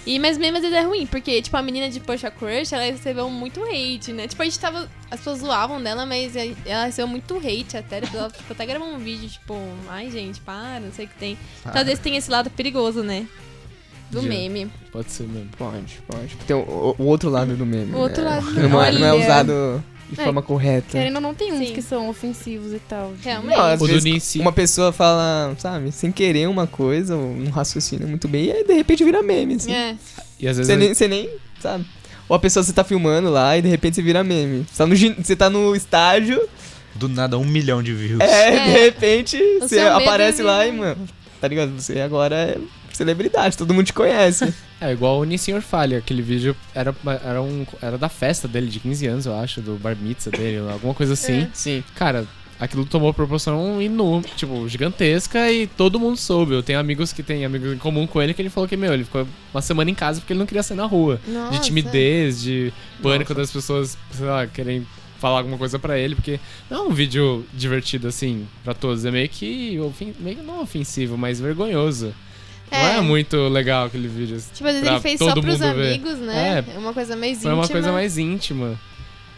E, 0.07 0.19
mas 0.19 0.37
mesmo 0.37 0.57
às 0.59 0.63
vezes 0.63 0.77
é 0.77 0.83
ruim, 0.83 1.07
porque, 1.07 1.41
tipo, 1.41 1.57
a 1.57 1.63
menina 1.63 1.89
de 1.89 1.99
Poxa 1.99 2.31
Crush, 2.31 2.73
ela 2.75 2.85
recebeu 2.85 3.31
muito 3.31 3.63
hate, 3.65 4.13
né? 4.13 4.29
Tipo, 4.29 4.43
a 4.43 4.45
gente 4.45 4.59
tava. 4.59 4.87
As 5.11 5.19
pessoas 5.21 5.39
zoavam 5.39 5.83
dela, 5.83 6.05
mas 6.05 6.35
ela 6.67 6.85
recebeu 6.85 7.09
muito 7.09 7.37
hate 7.39 7.77
até. 7.79 8.03
Ela 8.13 8.29
tipo, 8.31 8.53
até 8.53 8.67
gravou 8.67 8.87
um 8.89 8.99
vídeo, 8.99 9.29
tipo, 9.31 9.57
ai, 9.89 10.11
gente, 10.11 10.41
para, 10.43 10.79
não 10.81 10.93
sei 10.93 11.07
o 11.07 11.09
que 11.09 11.15
tem. 11.15 11.39
Então, 11.61 11.81
às 11.81 11.85
vezes 11.87 12.01
tem 12.01 12.17
esse 12.17 12.31
lado 12.31 12.51
perigoso, 12.51 13.03
né? 13.03 13.27
Do 14.11 14.21
De- 14.21 14.29
meme. 14.29 14.71
Pode 14.93 15.11
ser 15.11 15.23
mesmo. 15.27 15.49
pode, 15.57 15.99
pode. 16.07 16.37
Tem 16.47 16.55
o, 16.55 16.95
o- 16.99 17.05
outro 17.07 17.31
lado 17.31 17.57
do 17.57 17.65
meme. 17.65 17.93
O 17.95 17.99
outro 17.99 18.23
né? 18.23 18.29
lado. 18.31 18.47
Que 18.53 18.61
Não 18.61 18.83
é, 18.85 18.93
não 18.93 19.07
é 19.07 19.13
Olha. 19.13 19.25
usado 19.25 19.85
de 20.11 20.21
É, 20.21 20.25
forma 20.25 20.43
correta. 20.43 20.89
Querendo 20.93 21.17
ou 21.17 21.21
não, 21.21 21.35
tem 21.35 21.53
uns 21.53 21.69
Sim. 21.69 21.75
que 21.75 21.83
são 21.83 22.09
ofensivos 22.09 22.73
e 22.73 22.79
tal. 22.79 23.13
Realmente. 23.23 23.57
Não, 23.57 23.65
às 23.65 23.81
vezes 23.81 24.35
uma 24.37 24.53
pessoa 24.53 24.93
fala, 24.93 25.55
sabe, 25.59 25.91
sem 25.93 26.13
querer 26.13 26.49
uma 26.49 26.67
coisa, 26.67 27.17
ou 27.17 27.35
não 27.37 27.51
raciocina 27.51 28.07
muito 28.07 28.29
bem, 28.29 28.47
e 28.47 28.53
aí 28.53 28.65
de 28.65 28.73
repente 28.75 29.03
vira 29.05 29.23
meme, 29.23 29.55
assim. 29.55 29.73
É. 29.73 29.97
E 30.39 30.47
às 30.49 30.57
vezes. 30.57 30.67
Você 30.73 30.77
nem, 30.77 30.95
você 30.95 31.09
nem, 31.09 31.31
sabe? 31.61 31.85
Ou 32.29 32.35
a 32.37 32.39
pessoa 32.39 32.63
você 32.63 32.73
tá 32.73 32.83
filmando 32.85 33.31
lá 33.31 33.57
e 33.59 33.63
de 33.63 33.69
repente 33.69 33.97
você 33.97 34.03
vira 34.03 34.25
meme. 34.25 34.65
Você 34.71 34.79
tá 34.79 34.87
no, 34.87 34.97
você 34.97 35.37
tá 35.37 35.51
no 35.51 35.77
estágio, 35.77 36.49
Do 36.95 37.09
nada, 37.09 37.37
um 37.39 37.45
milhão 37.45 37.83
de 37.83 37.93
views. 37.93 38.21
é, 38.21 38.55
É. 38.57 38.65
de 38.65 38.71
repente 38.71 39.37
O 39.37 39.61
você 39.69 39.77
medo 39.83 39.97
aparece 39.97 40.43
lá 40.43 40.67
e, 40.67 40.73
mano, 40.73 41.07
tá 41.41 41.49
ligado? 41.49 41.73
Você 41.79 42.01
agora 42.01 42.35
é 42.37 42.59
celebridade, 42.97 43.57
todo 43.57 43.75
mundo 43.75 43.87
te 43.87 43.93
conhece. 43.93 44.53
É 44.81 44.93
igual 44.93 45.19
o 45.19 45.25
Nissenhor 45.25 45.63
Falha, 45.63 45.97
aquele 45.97 46.21
vídeo 46.21 46.55
era, 46.75 46.95
era, 47.25 47.41
um, 47.41 47.65
era 47.81 47.97
da 47.97 48.11
festa 48.11 48.47
dele 48.47 48.67
de 48.67 48.81
15 48.81 49.07
anos, 49.07 49.25
eu 49.25 49.35
acho, 49.35 49.63
do 49.63 49.77
bar 49.77 49.97
mitzvah 49.97 50.37
dele, 50.37 50.59
alguma 50.71 50.93
coisa 50.93 51.15
assim. 51.15 51.49
Sim. 51.55 51.83
Cara, 51.95 52.27
aquilo 52.61 52.85
tomou 52.85 53.15
proporção 53.15 53.81
inú, 53.81 54.23
tipo, 54.37 54.69
gigantesca 54.69 55.51
e 55.51 55.67
todo 55.67 55.99
mundo 55.99 56.19
soube. 56.19 56.53
Eu 56.53 56.63
tenho 56.63 56.79
amigos 56.79 57.15
que 57.15 57.23
têm 57.23 57.47
amigos 57.47 57.73
em 57.73 57.79
comum 57.79 58.07
com 58.07 58.21
ele 58.21 58.35
que 58.35 58.43
ele 58.43 58.51
falou 58.51 58.69
que, 58.69 58.77
meu, 58.77 58.93
ele 58.93 59.05
ficou 59.05 59.27
uma 59.55 59.63
semana 59.63 59.91
em 59.91 59.95
casa 59.95 60.21
porque 60.21 60.35
ele 60.35 60.41
não 60.41 60.47
queria 60.47 60.63
sair 60.63 60.77
na 60.77 60.85
rua. 60.85 61.19
Nossa. 61.27 61.53
De 61.53 61.63
timidez, 61.63 62.43
de 62.43 62.73
pânico 63.03 63.33
das 63.33 63.51
pessoas, 63.51 63.97
sei 64.13 64.27
lá, 64.27 64.47
querem 64.47 64.87
falar 65.19 65.39
alguma 65.39 65.57
coisa 65.57 65.79
pra 65.79 65.99
ele, 65.99 66.15
porque 66.15 66.39
não 66.71 66.77
é 66.77 66.89
um 66.89 66.91
vídeo 66.91 67.47
divertido 67.55 68.09
assim 68.09 68.47
pra 68.63 68.75
todos, 68.75 69.07
é 69.07 69.11
meio 69.11 69.29
que 69.29 69.81
meio 70.21 70.43
não 70.43 70.61
ofensivo, 70.61 71.17
mas 71.17 71.41
vergonhoso. 71.41 72.15
Não 72.73 72.79
É. 72.79 72.97
é 72.97 73.01
muito 73.01 73.37
legal 73.49 73.87
aquele 73.87 74.09
vídeo. 74.09 74.43
Tipo, 74.53 74.69
às 74.69 74.75
vezes 74.75 74.89
ele 74.89 75.01
fez 75.01 75.19
só 75.19 75.27
todo 75.33 75.43
pros 75.43 75.61
mundo 75.61 75.75
ver. 75.75 75.89
amigos, 75.89 76.19
né? 76.19 76.65
É. 76.69 76.75
É 76.75 76.79
uma 76.79 76.93
coisa 76.93 77.17
mais 77.17 77.39
íntima. 77.39 77.55
uma 77.55 77.69
coisa 77.69 77.93
mais 77.93 78.19
íntima. 78.19 78.79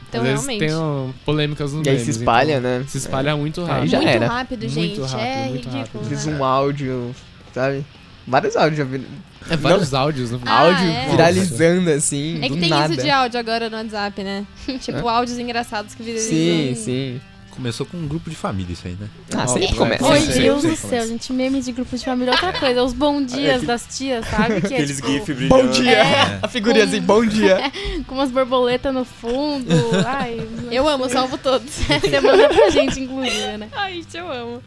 Então, 0.08 0.20
Às 0.22 0.26
vezes 0.28 0.46
realmente. 0.46 0.66
tem 0.68 0.76
um, 0.76 1.12
polêmicas 1.24 1.72
no 1.72 1.82
E 1.84 1.88
aí 1.90 1.98
se 1.98 2.10
espalha, 2.12 2.60
né? 2.60 2.84
Se 2.86 2.96
espalha 2.98 3.36
muito 3.36 3.60
Aí 3.62 3.66
rápido. 3.66 3.90
já 3.90 3.98
muito 3.98 4.10
era. 4.10 4.26
rápido, 4.28 4.60
Muito 4.62 4.74
gente. 4.74 5.00
rápido, 5.00 5.20
é 5.20 5.36
muito 5.48 5.68
ridículo. 5.68 5.78
rápido. 6.04 6.08
Fiz 6.08 6.26
né? 6.26 6.36
um 6.38 6.44
áudio, 6.44 7.14
sabe? 7.52 7.84
Vários 8.26 8.56
áudios 8.56 8.78
já 8.78 8.84
vi. 8.84 9.06
É 9.50 9.56
vários 9.56 9.92
áudios 9.94 10.30
no 10.30 10.40
Ah, 10.46 10.60
áudio 10.60 10.88
é? 10.88 11.08
viralizando 11.10 11.90
assim, 11.90 12.38
É 12.42 12.48
que 12.48 12.54
do 12.54 12.60
tem 12.60 12.68
nada. 12.70 12.92
isso 12.94 13.02
de 13.02 13.10
áudio 13.10 13.38
agora 13.38 13.68
no 13.68 13.76
WhatsApp, 13.76 14.22
né? 14.24 14.46
tipo, 14.80 15.08
áudios 15.08 15.38
engraçados 15.38 15.94
que 15.94 16.02
viralizam. 16.02 16.30
Sim, 16.30 16.74
sim. 16.76 17.20
Começou 17.56 17.86
com 17.86 17.96
um 17.96 18.06
grupo 18.06 18.28
de 18.28 18.36
família 18.36 18.72
isso 18.74 18.86
aí, 18.86 18.96
né? 19.00 19.08
Ah, 19.34 19.46
sempre 19.46 19.74
começa. 19.74 20.04
é. 20.06 20.10
Meu 20.10 20.20
Sim, 20.20 20.32
sim, 20.32 20.40
Deus 20.42 20.62
do 20.62 20.76
céu, 20.76 21.02
sim. 21.04 21.08
gente, 21.08 21.32
meme 21.32 21.62
de 21.62 21.72
grupo 21.72 21.96
de 21.96 22.04
família 22.04 22.30
é 22.32 22.34
outra 22.34 22.52
coisa. 22.52 22.82
Os 22.84 22.92
bom 22.92 23.22
dias 23.24 23.62
das 23.62 23.86
tias, 23.96 24.26
sabe? 24.28 24.60
Que 24.60 24.74
é, 24.74 24.76
Aqueles 24.76 24.96
tipo, 24.96 25.08
GIF 25.08 25.32
brilhando. 25.32 25.62
Bom 25.62 25.70
dia! 25.70 25.98
É. 25.98 26.38
A 26.44 26.48
figurinha 26.48 26.84
assim, 26.84 27.00
bom 27.00 27.24
dia! 27.24 27.58
com 28.06 28.14
umas 28.14 28.30
borboletas 28.30 28.92
no 28.92 29.06
fundo. 29.06 29.74
Ai, 30.06 30.46
Eu 30.70 30.86
amo, 30.86 31.08
salvo 31.08 31.38
todos. 31.38 31.70
Você 31.72 32.20
manda 32.20 32.48
pra 32.48 32.68
gente, 32.68 33.00
inclusive, 33.00 33.56
né? 33.56 33.68
Ai, 33.72 33.94
gente, 33.94 34.16
eu 34.16 34.30
amo. 34.30 34.62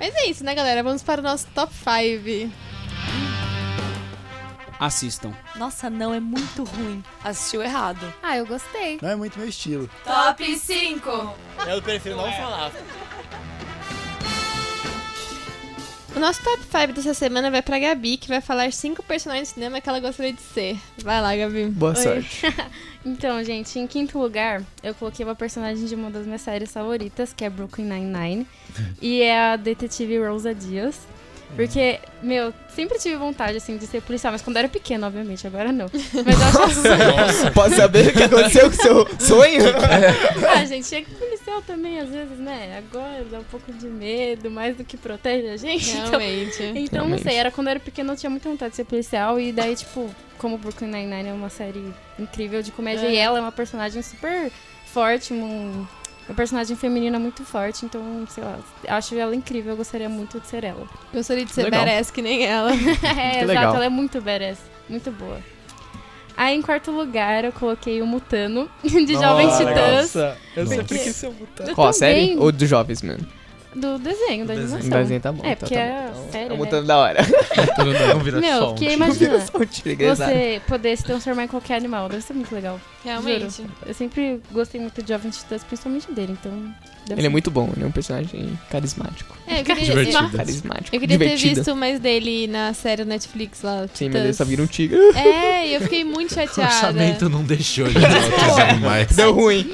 Mas 0.00 0.12
é 0.16 0.26
isso, 0.28 0.42
né, 0.44 0.54
galera? 0.56 0.82
Vamos 0.82 1.02
para 1.02 1.20
o 1.20 1.24
nosso 1.24 1.46
top 1.54 1.72
5. 1.72 2.52
Assistam. 4.78 5.32
Nossa, 5.56 5.88
não, 5.88 6.12
é 6.12 6.20
muito 6.20 6.64
ruim. 6.64 7.02
Assistiu 7.22 7.62
errado. 7.62 8.12
Ah, 8.22 8.36
eu 8.36 8.46
gostei. 8.46 8.98
Não 9.00 9.08
é 9.08 9.16
muito 9.16 9.38
meu 9.38 9.48
estilo. 9.48 9.88
Top 10.04 10.58
5. 10.58 11.34
Eu 11.66 11.80
prefiro 11.82 12.16
não 12.16 12.30
falar. 12.32 12.72
O 16.16 16.20
nosso 16.20 16.40
top 16.44 16.62
5 16.62 16.92
dessa 16.92 17.12
semana 17.12 17.50
vai 17.50 17.60
pra 17.60 17.76
Gabi, 17.76 18.16
que 18.16 18.28
vai 18.28 18.40
falar 18.40 18.72
cinco 18.72 19.02
personagens 19.02 19.48
de 19.48 19.54
cinema 19.54 19.80
que 19.80 19.88
ela 19.88 19.98
gostaria 19.98 20.32
de 20.32 20.40
ser. 20.40 20.78
Vai 21.02 21.20
lá, 21.20 21.34
Gabi. 21.34 21.66
Boa 21.66 21.92
Oi. 21.96 22.02
sorte. 22.02 22.42
Então, 23.06 23.44
gente, 23.44 23.78
em 23.78 23.86
quinto 23.86 24.18
lugar, 24.18 24.62
eu 24.82 24.94
coloquei 24.94 25.26
uma 25.26 25.34
personagem 25.34 25.84
de 25.84 25.94
uma 25.94 26.10
das 26.10 26.24
minhas 26.24 26.40
séries 26.40 26.72
favoritas, 26.72 27.34
que 27.34 27.44
é 27.44 27.50
Brooklyn 27.50 27.84
Nine-Nine. 27.84 28.46
e 29.02 29.20
é 29.20 29.38
a 29.38 29.56
detetive 29.56 30.26
Rosa 30.26 30.54
Dias. 30.54 30.98
Porque, 31.56 32.00
meu, 32.22 32.52
sempre 32.74 32.98
tive 32.98 33.16
vontade, 33.16 33.56
assim, 33.56 33.76
de 33.76 33.86
ser 33.86 34.02
policial, 34.02 34.32
mas 34.32 34.42
quando 34.42 34.56
eu 34.56 34.60
era 34.60 34.68
pequena, 34.68 35.06
obviamente, 35.06 35.46
agora 35.46 35.72
não. 35.72 35.86
Mas 35.92 36.40
eu 36.40 37.24
acho 37.24 37.52
Posso 37.52 37.76
saber 37.76 38.08
o 38.08 38.12
que 38.12 38.22
aconteceu 38.24 38.70
com 38.70 38.76
o 38.76 38.82
seu 38.82 39.06
sonho? 39.20 39.60
Ah, 40.54 40.64
gente, 40.64 40.94
é 40.94 41.02
que 41.02 41.10
policial 41.14 41.62
também, 41.62 41.98
às 42.00 42.08
vezes, 42.08 42.38
né? 42.38 42.78
Agora 42.78 43.24
dá 43.30 43.38
um 43.40 43.44
pouco 43.44 43.72
de 43.72 43.86
medo, 43.86 44.50
mais 44.50 44.76
do 44.76 44.84
que 44.84 44.96
protege 44.96 45.48
a 45.48 45.56
gente. 45.56 45.90
Então, 45.90 46.18
Realmente. 46.18 46.62
então 46.74 47.00
não 47.00 47.06
Realmente. 47.06 47.22
sei, 47.22 47.34
era 47.36 47.50
quando 47.50 47.68
eu 47.68 47.70
era 47.72 47.80
pequena, 47.80 48.12
eu 48.12 48.16
tinha 48.16 48.30
muita 48.30 48.48
vontade 48.48 48.70
de 48.70 48.76
ser 48.76 48.84
policial. 48.84 49.38
E 49.38 49.52
daí, 49.52 49.74
tipo, 49.76 50.08
como 50.38 50.58
Brooklyn 50.58 50.88
Nine-Nine 50.90 51.28
é 51.28 51.32
uma 51.32 51.50
série 51.50 51.92
incrível 52.18 52.62
de 52.62 52.70
comédia, 52.72 53.06
É. 53.06 53.12
e 53.12 53.16
ela 53.16 53.38
é 53.38 53.40
uma 53.40 53.52
personagem 53.52 54.02
super 54.02 54.50
forte, 54.86 55.32
um, 55.32 55.86
uma 56.28 56.34
personagem 56.34 56.76
feminina 56.76 57.18
muito 57.18 57.44
forte. 57.44 57.84
Então, 57.84 58.02
sei 58.28 58.44
lá, 58.44 58.58
acho 58.88 59.14
ela 59.14 59.34
incrível, 59.34 59.72
eu 59.72 59.76
gostaria 59.76 60.08
muito 60.08 60.40
de 60.40 60.46
ser 60.46 60.64
ela. 60.64 60.86
Gostaria 61.12 61.44
de 61.44 61.52
ser 61.52 61.64
Legal. 61.64 61.84
badass 61.84 62.10
que 62.10 62.22
nem 62.22 62.44
ela. 62.44 62.70
é, 63.02 63.38
exato, 63.38 63.46
legal. 63.46 63.74
ela 63.76 63.84
é 63.84 63.88
muito 63.88 64.20
badass, 64.20 64.58
muito 64.88 65.10
boa. 65.10 65.40
Aí, 66.36 66.56
em 66.56 66.62
quarto 66.62 66.90
lugar, 66.90 67.44
eu 67.44 67.52
coloquei 67.52 68.02
o 68.02 68.06
Mutano, 68.06 68.68
de 68.82 69.12
Jovens 69.12 69.56
Titãs. 69.56 70.14
eu 70.56 70.66
sempre 70.66 70.98
quis 70.98 71.14
ser 71.14 71.32
Eu 71.60 71.74
Qual 71.74 71.88
a 71.88 71.92
série? 71.92 72.36
Ou 72.36 72.50
do 72.50 72.66
Jovens, 72.66 73.02
mano? 73.02 73.24
Do 73.74 73.98
desenho, 73.98 74.46
da 74.46 74.54
desenho. 74.54 74.74
animação. 74.76 74.98
O 74.98 75.02
desenho 75.02 75.20
tá 75.20 75.32
bom. 75.32 75.44
É, 75.44 75.50
tá, 75.54 75.56
porque 75.56 75.74
tá 75.74 75.80
é 75.80 76.10
bom. 76.14 76.28
série, 76.30 76.44
É 76.44 76.48
né? 76.50 76.56
mutando 76.56 76.86
da 76.86 76.96
hora. 76.98 77.20
Não 78.14 78.20
vira 78.20 78.40
Meu, 78.40 78.66
porque 78.68 78.84
time. 78.84 78.94
imagina 78.94 79.40
Só 79.40 79.58
um 79.58 79.66
tigre, 79.66 80.04
exato. 80.06 80.30
você 80.32 80.60
poder 80.68 80.96
se 80.96 81.02
transformar 81.04 81.44
em 81.44 81.48
qualquer 81.48 81.76
animal. 81.76 82.08
Deve 82.08 82.22
ser 82.22 82.34
muito 82.34 82.54
legal. 82.54 82.80
Realmente. 83.04 83.56
Juro. 83.58 83.68
Eu 83.84 83.92
sempre 83.94 84.40
gostei 84.52 84.80
muito 84.80 85.02
de 85.02 85.08
Jovem 85.12 85.30
Titãs, 85.30 85.62
principalmente 85.64 86.10
dele, 86.12 86.36
então... 86.40 86.52
Ele 87.10 87.20
é 87.20 87.22
ser- 87.24 87.28
muito 87.28 87.50
bom, 87.50 87.68
ele 87.76 87.84
é 87.84 87.86
um 87.86 87.90
personagem 87.90 88.58
carismático. 88.70 89.36
É, 89.46 89.60
eu 89.60 89.64
queria, 89.64 89.84
Divertido. 89.84 90.30
Carismático. 90.30 90.96
eu 90.96 91.00
queria 91.00 91.18
ter 91.18 91.36
visto 91.36 91.76
mais 91.76 92.00
dele 92.00 92.46
na 92.46 92.72
série 92.72 93.04
Netflix 93.04 93.60
lá. 93.60 93.80
Sim, 93.80 94.06
mas 94.06 94.14
Titãs. 94.14 94.24
ele 94.24 94.32
só 94.32 94.44
vira 94.44 94.62
um 94.62 94.66
tigre. 94.66 94.98
É, 95.14 95.68
e 95.68 95.74
eu 95.74 95.80
fiquei 95.82 96.02
muito 96.02 96.30
O 96.30 96.34
chateada. 96.34 96.72
orçamento 96.74 97.28
não 97.28 97.42
deixou 97.44 97.86
de 97.88 97.98
usar 97.98 98.24
outros 98.24 98.58
animais. 98.58 99.06
Deu 99.14 99.32
ruim. 99.34 99.70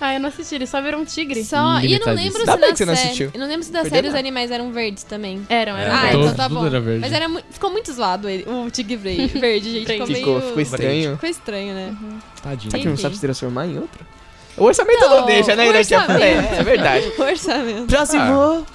Ah, 0.00 0.14
eu 0.14 0.20
não 0.20 0.28
assisti, 0.28 0.54
ele 0.54 0.66
só 0.66 0.80
virou 0.80 1.00
um 1.00 1.04
tigre. 1.04 1.42
Só, 1.44 1.80
e 1.80 1.94
eu 1.94 2.00
não 2.06 2.12
lembro 2.14 2.38
se 2.40 2.46
Dá 2.46 2.56
na 2.56 2.66
que 2.68 2.76
você 2.76 2.84
não 2.84 2.94
série- 2.94 3.06
assistiu. 3.06 3.30
Eu 3.34 3.40
não 3.40 3.48
lembro 3.48 3.62
se 3.64 3.72
da 3.72 3.80
Perdeu 3.82 3.96
série 3.96 4.06
os 4.08 4.12
nada. 4.12 4.18
animais 4.20 4.50
eram 4.50 4.70
verdes 4.72 5.02
também. 5.02 5.44
Eram, 5.48 5.76
eram. 5.76 5.92
É. 5.92 5.96
Ah, 5.96 6.10
Todo- 6.12 6.22
então 6.24 6.34
tá 6.36 6.48
tudo 6.48 6.60
bom. 6.60 6.66
era 6.66 6.80
verde. 6.80 7.00
Mas 7.00 7.12
era 7.12 7.28
mu- 7.28 7.40
ficou 7.50 7.70
muito 7.70 7.92
zoado 7.92 8.28
ele, 8.28 8.44
o 8.48 8.70
tigre 8.70 8.96
verde, 8.96 9.26
verde 9.38 9.70
gente. 9.72 9.86
Ficou, 9.92 10.06
Ficou, 10.06 10.32
meio... 10.38 10.42
ficou 10.48 10.60
estranho. 10.62 11.14
Ficou 11.14 11.28
estranho, 11.30 11.74
né? 11.74 11.96
Tadinho. 12.42 12.70
Será 12.70 12.82
que 12.82 12.88
não 12.88 12.96
sabe 12.96 13.14
se 13.16 13.20
transformar 13.20 13.66
em 13.66 13.78
outro? 13.78 14.06
O 14.56 14.64
orçamento 14.64 15.00
Não, 15.00 15.20
não 15.20 15.26
deixa, 15.26 15.54
né? 15.54 15.62
o 15.64 15.66
Ainda 15.66 15.84
tinha- 15.84 16.00
orçamento. 16.00 16.22
É, 16.24 16.58
é 16.58 16.62
verdade. 16.64 17.12
O 17.18 17.22
orçamento. 17.22 17.86
Próximo. 17.86 18.66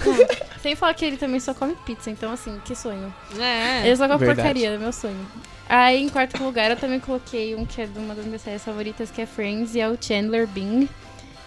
Sem 0.62 0.76
falar 0.76 0.94
que 0.94 1.04
ele 1.06 1.18
também 1.18 1.40
só 1.40 1.54
come 1.54 1.76
pizza, 1.86 2.10
então 2.10 2.32
assim, 2.32 2.58
que 2.64 2.74
sonho. 2.76 3.14
É. 3.40 3.86
Ele 3.88 3.96
só 3.96 4.08
come 4.08 4.20
Verdade. 4.20 4.38
porcaria, 4.48 4.78
meu 4.78 4.94
sonho. 4.94 5.20
Aí, 5.68 6.02
em 6.02 6.10
quarto 6.10 6.42
lugar, 6.44 6.70
eu 6.72 6.78
também 6.78 7.00
coloquei 7.00 7.56
um 7.56 7.66
que 7.66 7.82
é 7.82 7.86
de 7.86 7.98
uma 7.98 8.14
das 8.14 8.26
minhas 8.26 8.42
séries 8.42 8.64
favoritas, 8.64 9.10
que 9.12 9.22
é 9.22 9.26
Friends, 9.26 9.76
e 9.76 9.80
é 9.82 9.90
o 9.90 9.98
Chandler 10.00 10.46
Bing. 10.48 10.88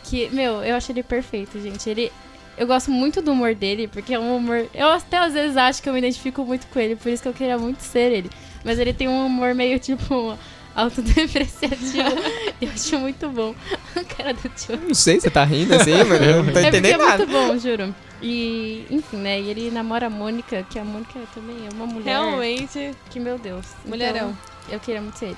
Que, 0.09 0.29
meu, 0.31 0.63
eu 0.63 0.77
acho 0.77 0.93
ele 0.93 1.03
perfeito, 1.03 1.61
gente. 1.61 1.89
Ele. 1.91 2.13
Eu 2.57 2.67
gosto 2.67 2.91
muito 2.91 3.21
do 3.21 3.33
humor 3.33 3.55
dele, 3.55 3.87
porque 3.89 4.15
é 4.15 4.19
um 4.19 4.37
humor. 4.37 4.67
Eu 4.73 4.89
até 4.89 5.19
às 5.19 5.33
vezes 5.35 5.57
acho 5.57 5.83
que 5.83 5.89
eu 5.89 5.93
me 5.93 5.99
identifico 5.99 6.43
muito 6.45 6.67
com 6.69 6.79
ele, 6.81 6.97
por 6.97 7.11
isso 7.11 7.23
que 7.23 7.29
eu 7.29 7.35
queria 7.35 7.59
muito 7.59 7.81
ser 7.81 8.11
ele. 8.13 8.31
Mas 8.65 8.79
ele 8.79 8.93
tem 8.95 9.09
um 9.09 9.27
humor 9.27 9.55
meio, 9.55 9.79
tipo, 9.81 10.37
autodepreciativo. 10.75 12.09
eu 12.61 12.71
acho 12.71 12.99
muito 12.99 13.29
bom. 13.29 13.55
A 13.95 14.05
cara 14.05 14.33
do 14.33 14.49
tio. 14.51 14.79
Não 14.87 14.95
sei, 14.95 15.21
você 15.21 15.31
tá 15.31 15.45
rindo 15.45 15.75
assim, 15.75 15.93
mano? 16.05 16.25
Eu 16.25 16.43
não 16.43 16.53
tô 16.53 16.59
É 16.59 16.63
porque 16.63 16.69
entendendo 16.69 17.03
é 17.03 17.07
nada. 17.07 17.27
muito 17.27 17.33
bom, 17.33 17.59
juro. 17.59 17.95
E, 18.23 18.87
enfim, 18.91 19.19
né? 19.19 19.41
E 19.41 19.51
ele 19.51 19.71
namora 19.71 20.07
a 20.07 20.11
Mônica, 20.11 20.65
que 20.71 20.79
a 20.79 20.85
Mônica 20.85 21.19
também 21.35 21.57
é 21.71 21.75
uma 21.75 21.87
mulher. 21.87 22.13
Realmente, 22.19 22.93
Que, 23.11 23.21
meu 23.21 23.39
Deus. 23.39 23.67
mulherão. 23.85 24.31
Então, 24.65 24.75
eu 24.75 24.81
queria 24.81 25.03
muito 25.03 25.19
ser 25.19 25.27
ele. 25.27 25.37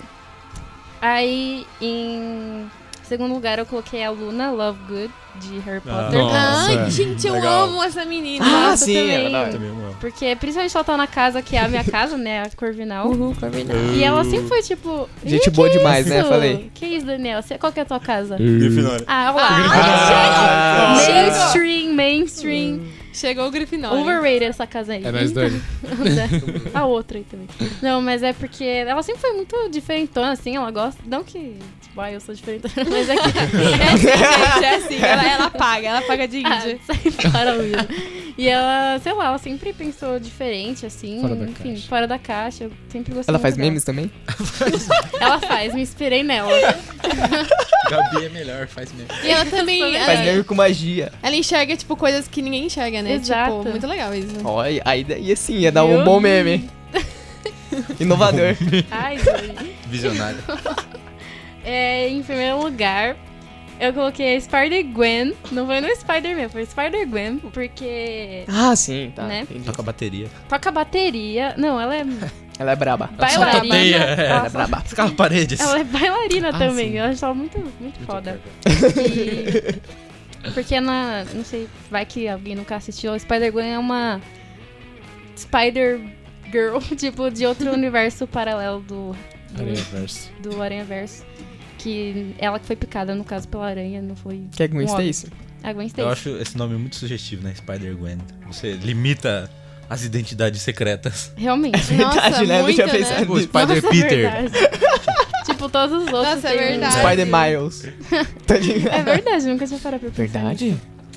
Aí, 1.00 1.66
em 1.80 2.68
segundo 3.08 3.34
lugar, 3.34 3.58
eu 3.58 3.66
coloquei 3.66 4.04
a 4.04 4.10
Luna 4.10 4.50
Lovegood, 4.50 5.10
de 5.36 5.58
Harry 5.60 5.80
Ah. 5.86 6.02
Potter. 6.04 6.18
Nossa. 6.20 6.80
Ai, 6.84 6.90
gente, 6.90 7.26
eu 7.26 7.34
Legal. 7.34 7.64
amo 7.64 7.82
essa 7.84 8.04
menina. 8.04 8.44
Ah, 8.44 8.70
Nossa, 8.70 8.84
sim, 8.84 8.96
é 8.96 9.00
também. 9.00 9.22
verdade. 9.22 9.52
Também 9.52 9.68
amo. 9.70 9.96
Porque, 10.00 10.36
principalmente 10.36 10.76
ela 10.76 10.84
tá 10.84 10.96
na 10.96 11.06
casa, 11.06 11.40
que 11.42 11.56
é 11.56 11.60
a 11.60 11.68
minha 11.68 11.84
casa, 11.90 12.16
né? 12.16 12.42
A 12.42 12.50
Corvinal. 12.56 13.08
Uhul, 13.08 13.34
Corvinal. 13.38 13.76
E 13.94 14.02
ela 14.02 14.24
sempre 14.24 14.48
foi, 14.48 14.62
tipo... 14.62 15.08
Gente 15.24 15.46
"Ih, 15.46 15.50
boa 15.50 15.70
demais, 15.70 16.06
né? 16.06 16.20
isso? 16.20 16.28
Falei. 16.28 16.70
Que 16.74 16.86
isso, 16.86 17.06
Daniel? 17.06 17.40
Você- 17.42 17.56
Qual 17.58 17.72
que 17.72 17.78
é 17.78 17.82
a 17.82 17.86
tua 17.86 18.00
casa? 18.00 18.36
Grifinória. 18.36 19.04
Ah, 19.06 19.32
olha 19.34 19.44
Ah, 19.44 20.92
lá. 20.94 21.00
chega. 21.04 21.22
Mainstream, 21.22 21.92
mainstream. 21.94 22.80
Chegou 23.12 23.46
o 23.46 23.50
Grifinória. 23.50 23.98
Overrated 24.00 24.44
essa 24.44 24.66
casa 24.66 24.92
aí. 24.92 25.04
É 25.04 25.10
nós 25.10 25.32
dois. 25.32 25.52
a 26.74 26.84
outra 26.84 27.18
aí 27.18 27.24
também. 27.24 27.48
Não, 27.82 28.00
mas 28.00 28.22
é 28.22 28.32
porque 28.32 28.62
ela 28.64 29.02
sempre 29.02 29.20
foi 29.20 29.32
muito 29.32 29.56
diferentona, 29.70 30.32
assim, 30.32 30.56
ela 30.56 30.70
gosta. 30.70 31.00
Não 31.06 31.24
que. 31.24 31.56
Tipo, 31.98 32.02
ah, 32.02 32.12
eu 32.12 32.20
sou 32.20 32.32
diferentona, 32.34 32.72
mas 32.88 33.08
é 33.08 33.16
que. 33.16 33.28
É 33.58 33.92
assim, 33.92 34.02
gente, 34.02 34.64
é 34.64 34.74
assim. 34.76 34.96
Ela, 35.02 35.28
ela 35.32 35.50
paga, 35.50 35.88
ela 35.88 36.02
paga 36.02 36.28
de 36.28 36.44
ah, 36.44 36.56
índia. 36.56 36.78
sai 36.86 36.96
fora, 37.10 37.54
Luísa. 37.54 37.88
E 38.36 38.48
ela, 38.48 39.00
sei 39.02 39.12
lá, 39.12 39.26
ela 39.26 39.38
sempre 39.38 39.72
pensou 39.72 40.20
diferente, 40.20 40.86
assim. 40.86 41.20
Fora 41.20 41.34
da 41.34 41.44
enfim, 41.44 41.70
caixa. 41.70 41.88
fora 41.88 42.06
da 42.06 42.18
caixa. 42.18 42.64
Eu 42.64 42.72
sempre 42.88 43.12
gostei 43.12 43.32
Ela 43.32 43.40
faz 43.40 43.56
dela. 43.56 43.66
memes 43.66 43.82
também? 43.82 44.10
Ela 45.20 45.40
faz, 45.40 45.74
me 45.74 45.82
inspirei 45.82 46.22
nela. 46.22 46.50
Gabi 47.90 48.26
é 48.26 48.28
melhor, 48.28 48.68
faz 48.68 48.92
mesmo. 48.92 49.08
E 49.24 49.30
ela 49.30 49.44
também. 49.46 49.96
Ela, 49.96 50.06
Faz 50.06 50.20
meme 50.20 50.44
com 50.44 50.54
magia. 50.54 51.12
ela 51.20 51.34
enxerga, 51.34 51.76
tipo, 51.76 51.96
coisas 51.96 52.28
que 52.28 52.40
ninguém 52.40 52.66
enxerga, 52.66 53.02
né? 53.02 53.14
Exato. 53.14 53.58
Tipo, 53.58 53.70
muito 53.70 53.86
legal 53.88 54.14
isso. 54.14 54.36
Olha, 54.44 54.82
aí 54.84 55.02
daí 55.02 55.32
assim, 55.32 55.56
ia 55.58 55.72
dar 55.72 55.84
um 55.84 56.04
bom 56.04 56.20
meme. 56.20 56.70
Inovador. 57.98 58.56
Ai. 58.90 59.18
Visionário. 59.88 60.38
É, 61.68 62.08
em 62.08 62.22
primeiro 62.22 62.62
lugar, 62.62 63.16
eu 63.78 63.92
coloquei 63.92 64.36
a 64.36 64.40
Spider-Gwen. 64.40 65.34
Não 65.52 65.66
foi 65.66 65.80
no 65.80 65.88
Spider-Man, 65.94 66.48
foi 66.48 66.64
Spider-Gwen, 66.64 67.38
porque. 67.52 68.44
Ah, 68.48 68.74
sim, 68.74 69.12
tá. 69.14 69.24
Né? 69.26 69.46
Toca 69.64 69.82
bateria. 69.82 70.28
Toca 70.48 70.70
bateria. 70.70 71.54
Não, 71.58 71.78
ela 71.80 71.94
é 71.96 72.04
Ela 72.58 72.72
é 72.72 72.76
braba. 72.76 73.08
bailarina. 73.16 73.52
solta 73.52 73.68
teia, 73.68 73.96
é. 73.96 74.12
Ela, 74.26 74.36
Ela 74.38 74.46
é 74.46 74.50
braba. 74.50 74.82
Escala 74.86 75.10
paredes. 75.12 75.60
ela 75.60 75.78
é 75.78 75.84
bailarina 75.84 76.48
Ah, 76.48 76.58
também. 76.58 76.90
sim. 76.92 76.98
Eu 76.98 77.04
acho 77.04 77.24
ela 77.24 77.34
muito, 77.34 77.58
muito 77.80 78.00
foda. 78.06 78.40
E- 78.66 79.98
Porque 80.54 80.80
na. 80.80 81.24
Não 81.34 81.44
sei, 81.44 81.68
vai 81.90 82.06
que 82.06 82.26
alguém 82.28 82.54
nunca 82.54 82.76
assistiu. 82.76 83.12
A 83.12 83.18
Spider-Gwen 83.18 83.72
é 83.74 83.78
uma. 83.78 84.20
Spider-Girl, 85.36 86.78
tipo, 86.96 87.30
de 87.30 87.46
outro 87.46 87.72
universo 87.72 88.26
paralelo 88.26 88.80
do. 88.80 89.14
do 89.52 89.62
Aranha 89.62 89.82
Verso. 89.92 90.30
do 90.40 90.62
Aranha 90.62 90.84
Verso. 90.84 91.24
Que 91.78 92.34
ela 92.38 92.58
que 92.58 92.66
foi 92.66 92.76
picada, 92.76 93.14
no 93.14 93.24
caso, 93.24 93.48
pela 93.48 93.66
aranha, 93.66 94.02
não 94.02 94.16
foi. 94.16 94.42
Quer 94.56 94.68
Gwen 94.68 94.86
um. 94.86 94.88
Stacy? 94.88 95.32
A 95.62 95.72
Gwen 95.72 95.86
Eu 95.86 95.88
Stacy. 95.88 96.08
acho 96.08 96.42
esse 96.42 96.56
nome 96.58 96.76
muito 96.76 96.96
sugestivo, 96.96 97.42
né? 97.42 97.54
Spider-Gwen. 97.54 98.18
Você 98.46 98.72
limita 98.72 99.50
as 99.88 100.04
identidades 100.04 100.60
secretas. 100.62 101.32
Realmente. 101.36 101.78
Nossa, 101.94 102.44
né? 102.44 102.62
muito, 102.62 102.80
eu 102.80 102.86
né? 102.86 102.92
pensar 102.92 103.22
O 103.22 103.34
nisso. 103.34 103.42
Spider 103.48 103.82
Nossa, 103.82 103.88
Peter. 103.88 104.30
verdade. 104.30 104.52
tipo, 105.46 105.68
todos 105.68 106.02
os 106.02 106.12
outros. 106.12 106.34
Nossa, 106.34 106.48
é 106.50 106.56
verdade. 106.56 106.94
Spider 106.98 107.26
Miles. 107.26 107.88
Tá? 108.46 108.54
É 108.56 109.02
verdade, 109.02 109.46
nunca 109.46 109.66
tinha 109.66 109.78
parado 109.80 110.00
pra 110.00 110.10
pensar. 110.10 110.22
Verdade? 110.40 110.76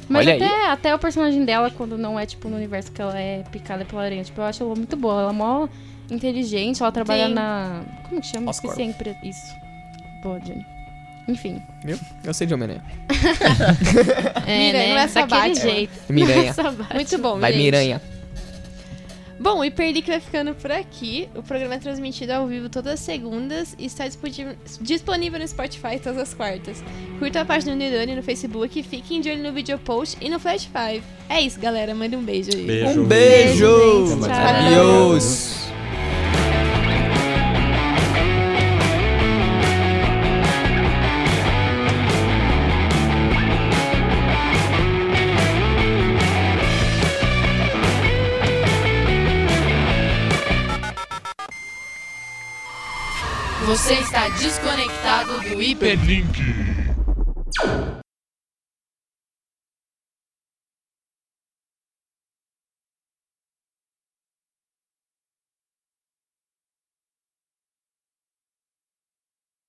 Mas 0.10 0.28
Olha 0.28 0.36
até, 0.36 0.72
até 0.72 0.96
o 0.96 1.00
personagem 1.00 1.46
dela, 1.46 1.72
quando 1.72 1.98
não 1.98 2.20
é, 2.20 2.26
tipo, 2.26 2.50
no 2.50 2.58
universo 2.58 2.92
que 2.92 3.02
ela 3.02 3.18
é 3.18 3.44
picada 3.52 3.86
pela 3.86 4.04
aranha, 4.04 4.24
tipo, 4.24 4.42
eu 4.42 4.46
acho 4.46 4.62
ela 4.64 4.76
muito 4.76 4.98
boa. 4.98 5.22
Ela 5.22 5.30
é 5.30 5.34
mó 5.34 5.68
inteligente, 6.10 6.82
ela 6.82 6.92
trabalha 6.92 7.28
Sim. 7.28 7.34
na. 7.34 7.82
Como 8.10 8.20
que 8.20 8.28
chama? 8.28 8.50
Oscorp. 8.52 8.74
Esqueci 8.74 8.82
a 8.82 8.92
empresa. 8.92 9.18
Isso. 9.24 9.62
Boa, 10.22 10.40
Jenny. 10.40 10.66
Enfim. 11.28 11.62
Viu? 11.84 12.00
Eu 12.24 12.34
sei 12.34 12.48
de 12.48 12.54
Homem-Aranha. 12.54 12.84
É, 14.46 14.58
Miranha, 14.58 14.74
né? 14.74 14.90
não 14.90 14.98
é 14.98 15.08
Daquele 15.08 15.10
sabático. 15.10 15.68
jeito. 15.68 15.92
Miranha. 16.10 16.54
Sabático. 16.54 16.94
Muito 16.96 17.18
bom, 17.20 17.40
Vai, 17.40 17.52
gente. 17.54 17.62
Miranha. 17.64 18.02
Bom, 19.40 19.60
Perdi 19.72 20.04
que 20.04 20.12
vai 20.12 20.20
ficando 20.20 20.54
por 20.54 20.72
aqui. 20.72 21.28
O 21.36 21.42
programa 21.42 21.74
é 21.74 21.80
transmitido 21.80 22.32
ao 22.34 22.46
vivo 22.48 22.70
todas 22.70 22.94
as 22.94 23.00
segundas 23.00 23.76
e 23.80 23.86
está 23.88 24.06
disponível, 24.08 25.40
no 25.40 25.48
Spotify 25.48 26.00
todas 26.02 26.20
as 26.20 26.34
quartas. 26.34 26.84
Curta 27.18 27.42
a 27.42 27.46
página 27.46 27.72
do 27.72 27.78
Nidani 27.80 28.16
no 28.16 28.22
Facebook, 28.22 28.84
fiquem 28.84 29.20
de 29.20 29.32
olho 29.32 29.42
no 29.42 29.52
video 29.52 29.80
post 29.80 30.16
e 30.22 30.30
no 30.30 30.40
Flash 30.40 30.70
5. 30.94 31.04
É 31.28 31.42
isso, 31.42 31.60
galera. 31.60 31.96
Manda 31.96 32.16
um 32.18 32.24
beijo 32.24 32.52
aí. 32.54 32.68
Beijo. 32.68 33.02
Um 33.02 33.06
beijo! 33.06 34.20
Adiós! 34.30 35.61
Você 53.72 53.94
está 53.94 54.28
desconectado 54.28 55.40
do 55.40 55.62
Hiperlink. 55.62 56.44